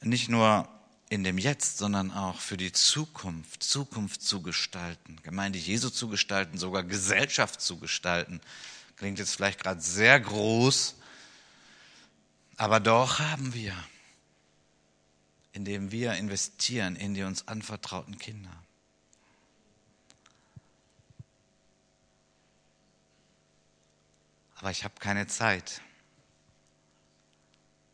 nicht 0.00 0.28
nur 0.28 0.68
in 1.08 1.24
dem 1.24 1.38
Jetzt, 1.38 1.78
sondern 1.78 2.12
auch 2.12 2.38
für 2.38 2.56
die 2.56 2.70
Zukunft, 2.70 3.64
Zukunft 3.64 4.22
zu 4.22 4.40
gestalten, 4.42 5.18
Gemeinde 5.24 5.58
Jesu 5.58 5.90
zu 5.90 6.08
gestalten, 6.08 6.56
sogar 6.56 6.84
Gesellschaft 6.84 7.60
zu 7.60 7.78
gestalten. 7.78 8.40
Klingt 8.96 9.18
jetzt 9.18 9.34
vielleicht 9.34 9.60
gerade 9.60 9.80
sehr 9.80 10.20
groß, 10.20 10.94
aber 12.56 12.78
doch 12.78 13.18
haben 13.18 13.54
wir, 13.54 13.74
indem 15.58 15.92
wir 15.92 16.14
investieren 16.14 16.96
in 16.96 17.14
die 17.14 17.24
uns 17.24 17.46
anvertrauten 17.46 18.18
Kinder. 18.18 18.56
aber 24.58 24.70
ich 24.70 24.84
habe 24.84 24.94
keine 24.98 25.26
Zeit. 25.26 25.80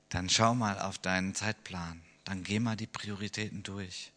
Dann 0.09 0.29
schau 0.29 0.55
mal 0.55 0.79
auf 0.81 0.99
deinen 0.99 1.35
Zeitplan. 1.35 2.03
Dann 2.25 2.43
geh 2.43 2.59
mal 2.59 2.77
die 2.77 2.87
Prioritäten 2.87 3.63
durch. 3.63 4.13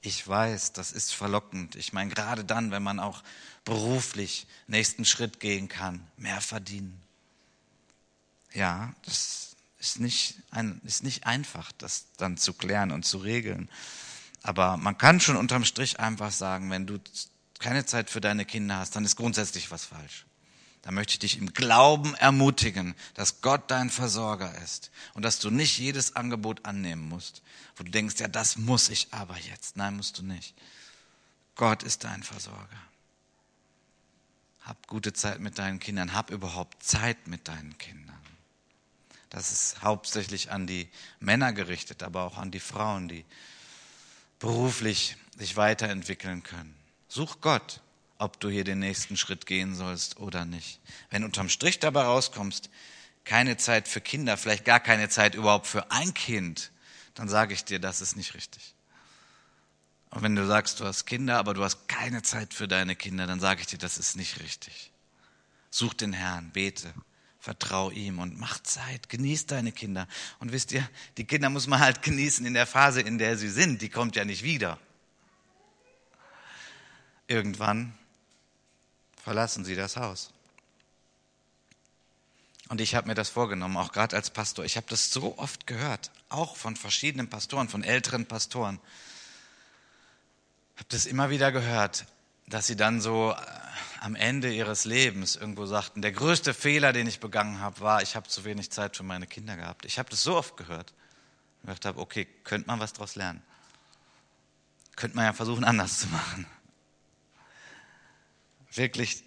Ich 0.00 0.26
weiß, 0.26 0.72
das 0.72 0.92
ist 0.92 1.14
verlockend. 1.14 1.76
Ich 1.76 1.92
meine, 1.92 2.10
gerade 2.10 2.44
dann, 2.44 2.70
wenn 2.70 2.82
man 2.82 2.98
auch 3.00 3.22
beruflich 3.64 4.46
nächsten 4.66 5.04
Schritt 5.04 5.40
gehen 5.40 5.68
kann, 5.68 6.06
mehr 6.16 6.40
verdienen. 6.40 7.00
Ja, 8.52 8.92
das 9.04 9.53
ist 9.84 10.00
nicht, 10.00 10.34
ein, 10.50 10.80
ist 10.84 11.04
nicht 11.04 11.26
einfach, 11.26 11.72
das 11.78 12.06
dann 12.16 12.36
zu 12.36 12.52
klären 12.52 12.90
und 12.90 13.04
zu 13.04 13.18
regeln. 13.18 13.68
Aber 14.42 14.76
man 14.76 14.98
kann 14.98 15.20
schon 15.20 15.36
unterm 15.36 15.64
Strich 15.64 16.00
einfach 16.00 16.32
sagen, 16.32 16.70
wenn 16.70 16.86
du 16.86 16.98
keine 17.58 17.86
Zeit 17.86 18.10
für 18.10 18.20
deine 18.20 18.44
Kinder 18.44 18.78
hast, 18.78 18.96
dann 18.96 19.04
ist 19.04 19.16
grundsätzlich 19.16 19.70
was 19.70 19.84
falsch 19.84 20.26
dann 20.84 20.94
möchte 20.94 21.14
ich 21.14 21.18
dich 21.18 21.38
im 21.38 21.54
Glauben 21.54 22.14
ermutigen, 22.16 22.94
dass 23.14 23.40
Gott 23.40 23.70
dein 23.70 23.88
Versorger 23.88 24.54
ist 24.62 24.90
und 25.14 25.22
dass 25.22 25.38
du 25.38 25.50
nicht 25.50 25.78
jedes 25.78 26.14
Angebot 26.14 26.66
annehmen 26.66 27.08
musst, 27.08 27.40
wo 27.76 27.84
du 27.84 27.90
denkst, 27.90 28.16
ja, 28.20 28.28
das 28.28 28.58
muss 28.58 28.90
ich 28.90 29.08
aber 29.10 29.38
jetzt. 29.38 29.78
Nein, 29.78 29.96
musst 29.96 30.18
du 30.18 30.22
nicht. 30.22 30.54
Gott 31.54 31.82
ist 31.82 32.04
dein 32.04 32.22
Versorger. 32.22 32.82
Hab 34.60 34.86
gute 34.86 35.14
Zeit 35.14 35.40
mit 35.40 35.58
deinen 35.58 35.80
Kindern, 35.80 36.12
hab 36.12 36.30
überhaupt 36.30 36.82
Zeit 36.82 37.28
mit 37.28 37.48
deinen 37.48 37.78
Kindern. 37.78 38.20
Das 39.34 39.50
ist 39.50 39.82
hauptsächlich 39.82 40.52
an 40.52 40.68
die 40.68 40.88
Männer 41.18 41.52
gerichtet, 41.52 42.04
aber 42.04 42.22
auch 42.22 42.38
an 42.38 42.52
die 42.52 42.60
Frauen, 42.60 43.08
die 43.08 43.24
beruflich 44.38 45.16
sich 45.36 45.56
weiterentwickeln 45.56 46.44
können. 46.44 46.76
Such 47.08 47.40
Gott, 47.40 47.80
ob 48.18 48.38
du 48.38 48.48
hier 48.48 48.62
den 48.62 48.78
nächsten 48.78 49.16
Schritt 49.16 49.44
gehen 49.46 49.74
sollst 49.74 50.20
oder 50.20 50.44
nicht. 50.44 50.78
Wenn 51.10 51.24
unterm 51.24 51.48
Strich 51.48 51.80
dabei 51.80 52.02
rauskommst, 52.02 52.70
keine 53.24 53.56
Zeit 53.56 53.88
für 53.88 54.00
Kinder, 54.00 54.36
vielleicht 54.36 54.64
gar 54.64 54.78
keine 54.78 55.08
Zeit 55.08 55.34
überhaupt 55.34 55.66
für 55.66 55.90
ein 55.90 56.14
Kind, 56.14 56.70
dann 57.14 57.28
sage 57.28 57.54
ich 57.54 57.64
dir, 57.64 57.80
das 57.80 58.02
ist 58.02 58.16
nicht 58.16 58.34
richtig. 58.34 58.76
Und 60.10 60.22
wenn 60.22 60.36
du 60.36 60.46
sagst, 60.46 60.78
du 60.78 60.84
hast 60.84 61.06
Kinder, 61.06 61.38
aber 61.38 61.54
du 61.54 61.64
hast 61.64 61.88
keine 61.88 62.22
Zeit 62.22 62.54
für 62.54 62.68
deine 62.68 62.94
Kinder, 62.94 63.26
dann 63.26 63.40
sage 63.40 63.62
ich 63.62 63.66
dir, 63.66 63.78
das 63.78 63.98
ist 63.98 64.14
nicht 64.14 64.38
richtig. 64.38 64.92
Such 65.70 65.94
den 65.94 66.12
Herrn, 66.12 66.52
bete, 66.52 66.94
vertrau 67.44 67.90
ihm 67.90 68.20
und 68.20 68.40
mach 68.40 68.58
Zeit, 68.62 69.10
genieß 69.10 69.44
deine 69.44 69.70
Kinder. 69.70 70.08
Und 70.38 70.52
wisst 70.52 70.72
ihr, 70.72 70.88
die 71.18 71.26
Kinder 71.26 71.50
muss 71.50 71.66
man 71.66 71.78
halt 71.78 72.00
genießen 72.00 72.46
in 72.46 72.54
der 72.54 72.66
Phase, 72.66 73.02
in 73.02 73.18
der 73.18 73.36
sie 73.36 73.50
sind. 73.50 73.82
Die 73.82 73.90
kommt 73.90 74.16
ja 74.16 74.24
nicht 74.24 74.42
wieder. 74.42 74.78
Irgendwann 77.26 77.92
verlassen 79.22 79.66
sie 79.66 79.76
das 79.76 79.98
Haus. 79.98 80.32
Und 82.70 82.80
ich 82.80 82.94
habe 82.94 83.08
mir 83.08 83.14
das 83.14 83.28
vorgenommen, 83.28 83.76
auch 83.76 83.92
gerade 83.92 84.16
als 84.16 84.30
Pastor. 84.30 84.64
Ich 84.64 84.78
habe 84.78 84.86
das 84.88 85.10
so 85.10 85.36
oft 85.36 85.66
gehört, 85.66 86.10
auch 86.30 86.56
von 86.56 86.76
verschiedenen 86.76 87.28
Pastoren, 87.28 87.68
von 87.68 87.84
älteren 87.84 88.24
Pastoren. 88.24 88.80
Ich 90.74 90.80
habe 90.80 90.88
das 90.88 91.04
immer 91.04 91.28
wieder 91.28 91.52
gehört, 91.52 92.06
dass 92.46 92.66
sie 92.66 92.76
dann 92.76 93.02
so 93.02 93.32
äh, 93.32 93.63
am 94.04 94.14
Ende 94.14 94.52
ihres 94.52 94.84
Lebens 94.84 95.34
irgendwo 95.34 95.66
sagten, 95.66 96.02
der 96.02 96.12
größte 96.12 96.52
Fehler, 96.52 96.92
den 96.92 97.06
ich 97.06 97.20
begangen 97.20 97.60
habe, 97.60 97.80
war, 97.80 98.02
ich 98.02 98.16
habe 98.16 98.28
zu 98.28 98.44
wenig 98.44 98.70
Zeit 98.70 98.96
für 98.96 99.02
meine 99.02 99.26
Kinder 99.26 99.56
gehabt. 99.56 99.84
Ich 99.84 99.98
habe 99.98 100.10
das 100.10 100.22
so 100.22 100.36
oft 100.36 100.56
gehört. 100.56 100.92
Ich 101.62 101.68
dachte, 101.68 101.88
habe, 101.88 102.00
okay, 102.00 102.26
könnte 102.44 102.66
man 102.66 102.80
was 102.80 102.92
daraus 102.92 103.14
lernen. 103.16 103.42
Könnte 104.96 105.16
man 105.16 105.24
ja 105.24 105.32
versuchen, 105.32 105.64
anders 105.64 106.00
zu 106.00 106.08
machen 106.08 106.46
wirklich 108.76 109.24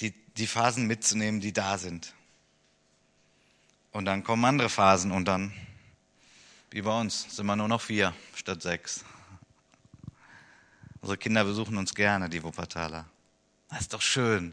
die, 0.00 0.12
die 0.36 0.46
Phasen 0.46 0.86
mitzunehmen, 0.86 1.40
die 1.40 1.52
da 1.52 1.78
sind. 1.78 2.14
Und 3.92 4.04
dann 4.04 4.22
kommen 4.22 4.44
andere 4.44 4.68
Phasen 4.68 5.10
und 5.10 5.24
dann, 5.24 5.52
wie 6.70 6.82
bei 6.82 7.00
uns, 7.00 7.34
sind 7.34 7.46
wir 7.46 7.56
nur 7.56 7.68
noch 7.68 7.80
vier 7.80 8.14
statt 8.34 8.62
sechs. 8.62 9.04
Unsere 11.00 11.18
Kinder 11.18 11.44
besuchen 11.44 11.76
uns 11.76 11.94
gerne, 11.94 12.28
die 12.28 12.42
Wuppertaler. 12.42 13.06
Das 13.70 13.82
ist 13.82 13.94
doch 13.94 14.02
schön. 14.02 14.52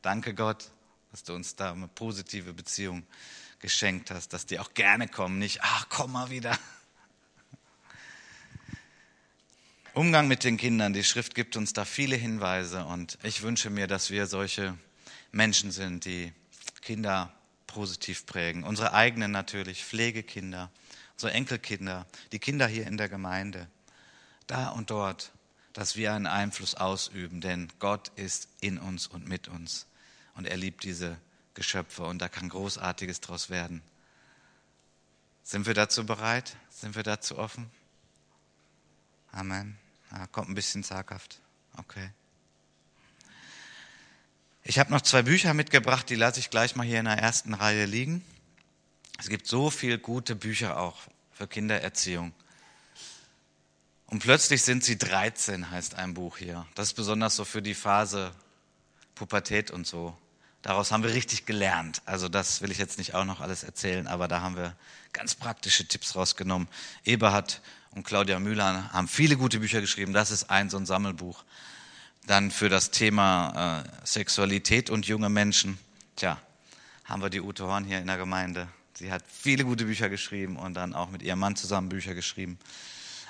Danke 0.00 0.32
Gott, 0.32 0.70
dass 1.10 1.24
du 1.24 1.34
uns 1.34 1.56
da 1.56 1.72
eine 1.72 1.88
positive 1.88 2.52
Beziehung 2.52 3.04
geschenkt 3.58 4.12
hast, 4.12 4.32
dass 4.32 4.46
die 4.46 4.60
auch 4.60 4.74
gerne 4.74 5.08
kommen, 5.08 5.40
nicht, 5.40 5.60
ach, 5.62 5.86
komm 5.88 6.12
mal 6.12 6.30
wieder. 6.30 6.56
Umgang 9.94 10.28
mit 10.28 10.44
den 10.44 10.56
Kindern. 10.56 10.92
Die 10.92 11.02
Schrift 11.02 11.34
gibt 11.34 11.56
uns 11.56 11.72
da 11.72 11.84
viele 11.84 12.14
Hinweise 12.14 12.84
und 12.84 13.18
ich 13.24 13.42
wünsche 13.42 13.70
mir, 13.70 13.88
dass 13.88 14.10
wir 14.10 14.28
solche 14.28 14.78
Menschen 15.32 15.72
sind, 15.72 16.04
die 16.04 16.32
Kinder 16.82 17.32
positiv 17.66 18.24
prägen. 18.24 18.62
Unsere 18.62 18.92
eigenen 18.94 19.32
natürlich, 19.32 19.84
Pflegekinder, 19.84 20.70
unsere 21.14 21.32
Enkelkinder, 21.32 22.06
die 22.30 22.38
Kinder 22.38 22.68
hier 22.68 22.86
in 22.86 22.96
der 22.96 23.08
Gemeinde. 23.08 23.66
Da 24.46 24.68
und 24.68 24.90
dort, 24.90 25.32
dass 25.78 25.94
wir 25.94 26.12
einen 26.12 26.26
Einfluss 26.26 26.74
ausüben, 26.74 27.40
denn 27.40 27.68
Gott 27.78 28.10
ist 28.16 28.48
in 28.58 28.78
uns 28.78 29.06
und 29.06 29.28
mit 29.28 29.46
uns 29.46 29.86
und 30.34 30.44
er 30.44 30.56
liebt 30.56 30.82
diese 30.82 31.16
Geschöpfe 31.54 32.02
und 32.02 32.18
da 32.18 32.28
kann 32.28 32.48
Großartiges 32.48 33.20
draus 33.20 33.48
werden. 33.48 33.80
Sind 35.44 35.66
wir 35.66 35.74
dazu 35.74 36.04
bereit? 36.04 36.56
Sind 36.68 36.96
wir 36.96 37.04
dazu 37.04 37.38
offen? 37.38 37.70
Amen. 39.30 39.78
Ja, 40.10 40.26
kommt 40.26 40.48
ein 40.48 40.56
bisschen 40.56 40.82
zaghaft. 40.82 41.38
Okay. 41.76 42.10
Ich 44.64 44.80
habe 44.80 44.90
noch 44.90 45.02
zwei 45.02 45.22
Bücher 45.22 45.54
mitgebracht, 45.54 46.10
die 46.10 46.16
lasse 46.16 46.40
ich 46.40 46.50
gleich 46.50 46.74
mal 46.74 46.84
hier 46.84 46.98
in 46.98 47.04
der 47.04 47.18
ersten 47.18 47.54
Reihe 47.54 47.84
liegen. 47.84 48.24
Es 49.20 49.28
gibt 49.28 49.46
so 49.46 49.70
viele 49.70 50.00
gute 50.00 50.34
Bücher 50.34 50.76
auch 50.80 50.98
für 51.30 51.46
Kindererziehung. 51.46 52.32
Und 54.10 54.20
plötzlich 54.20 54.62
sind 54.62 54.82
sie 54.84 54.96
13, 54.96 55.70
heißt 55.70 55.96
ein 55.96 56.14
Buch 56.14 56.38
hier. 56.38 56.66
Das 56.74 56.88
ist 56.88 56.94
besonders 56.94 57.36
so 57.36 57.44
für 57.44 57.60
die 57.60 57.74
Phase 57.74 58.32
Pubertät 59.14 59.70
und 59.70 59.86
so. 59.86 60.16
Daraus 60.62 60.90
haben 60.90 61.02
wir 61.02 61.12
richtig 61.12 61.44
gelernt. 61.44 62.00
Also 62.06 62.30
das 62.30 62.62
will 62.62 62.70
ich 62.70 62.78
jetzt 62.78 62.96
nicht 62.96 63.14
auch 63.14 63.26
noch 63.26 63.40
alles 63.40 63.64
erzählen, 63.64 64.06
aber 64.06 64.26
da 64.26 64.40
haben 64.40 64.56
wir 64.56 64.74
ganz 65.12 65.34
praktische 65.34 65.86
Tipps 65.86 66.16
rausgenommen. 66.16 66.68
Eberhard 67.04 67.60
und 67.90 68.04
Claudia 68.04 68.38
Müller 68.38 68.90
haben 68.92 69.08
viele 69.08 69.36
gute 69.36 69.60
Bücher 69.60 69.82
geschrieben. 69.82 70.14
Das 70.14 70.30
ist 70.30 70.48
ein 70.48 70.70
so 70.70 70.78
ein 70.78 70.86
Sammelbuch. 70.86 71.44
Dann 72.26 72.50
für 72.50 72.70
das 72.70 72.90
Thema 72.90 73.84
äh, 73.84 74.06
Sexualität 74.06 74.88
und 74.88 75.06
junge 75.06 75.28
Menschen. 75.28 75.78
Tja, 76.16 76.40
haben 77.04 77.20
wir 77.20 77.30
die 77.30 77.42
Ute 77.42 77.66
Horn 77.66 77.84
hier 77.84 77.98
in 77.98 78.06
der 78.06 78.16
Gemeinde. 78.16 78.68
Sie 78.94 79.12
hat 79.12 79.22
viele 79.30 79.64
gute 79.64 79.84
Bücher 79.84 80.08
geschrieben 80.08 80.56
und 80.56 80.72
dann 80.74 80.94
auch 80.94 81.10
mit 81.10 81.22
ihrem 81.22 81.40
Mann 81.40 81.56
zusammen 81.56 81.90
Bücher 81.90 82.14
geschrieben. 82.14 82.58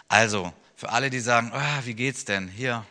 Also, 0.08 0.54
für 0.78 0.90
alle, 0.90 1.10
die 1.10 1.18
sagen, 1.18 1.50
oh, 1.52 1.86
wie 1.86 1.94
geht's 1.94 2.24
denn? 2.24 2.46
Hier, 2.46 2.86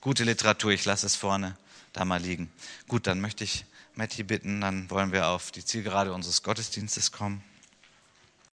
gute 0.00 0.24
Literatur, 0.24 0.70
ich 0.70 0.86
lasse 0.86 1.04
es 1.04 1.14
vorne 1.14 1.54
da 1.92 2.06
mal 2.06 2.22
liegen. 2.22 2.50
Gut, 2.88 3.06
dann 3.06 3.20
möchte 3.20 3.44
ich 3.44 3.66
Matti 3.96 4.22
bitten, 4.22 4.62
dann 4.62 4.88
wollen 4.88 5.12
wir 5.12 5.28
auf 5.28 5.50
die 5.50 5.62
Zielgerade 5.62 6.14
unseres 6.14 6.42
Gottesdienstes 6.42 7.12
kommen. 7.12 7.44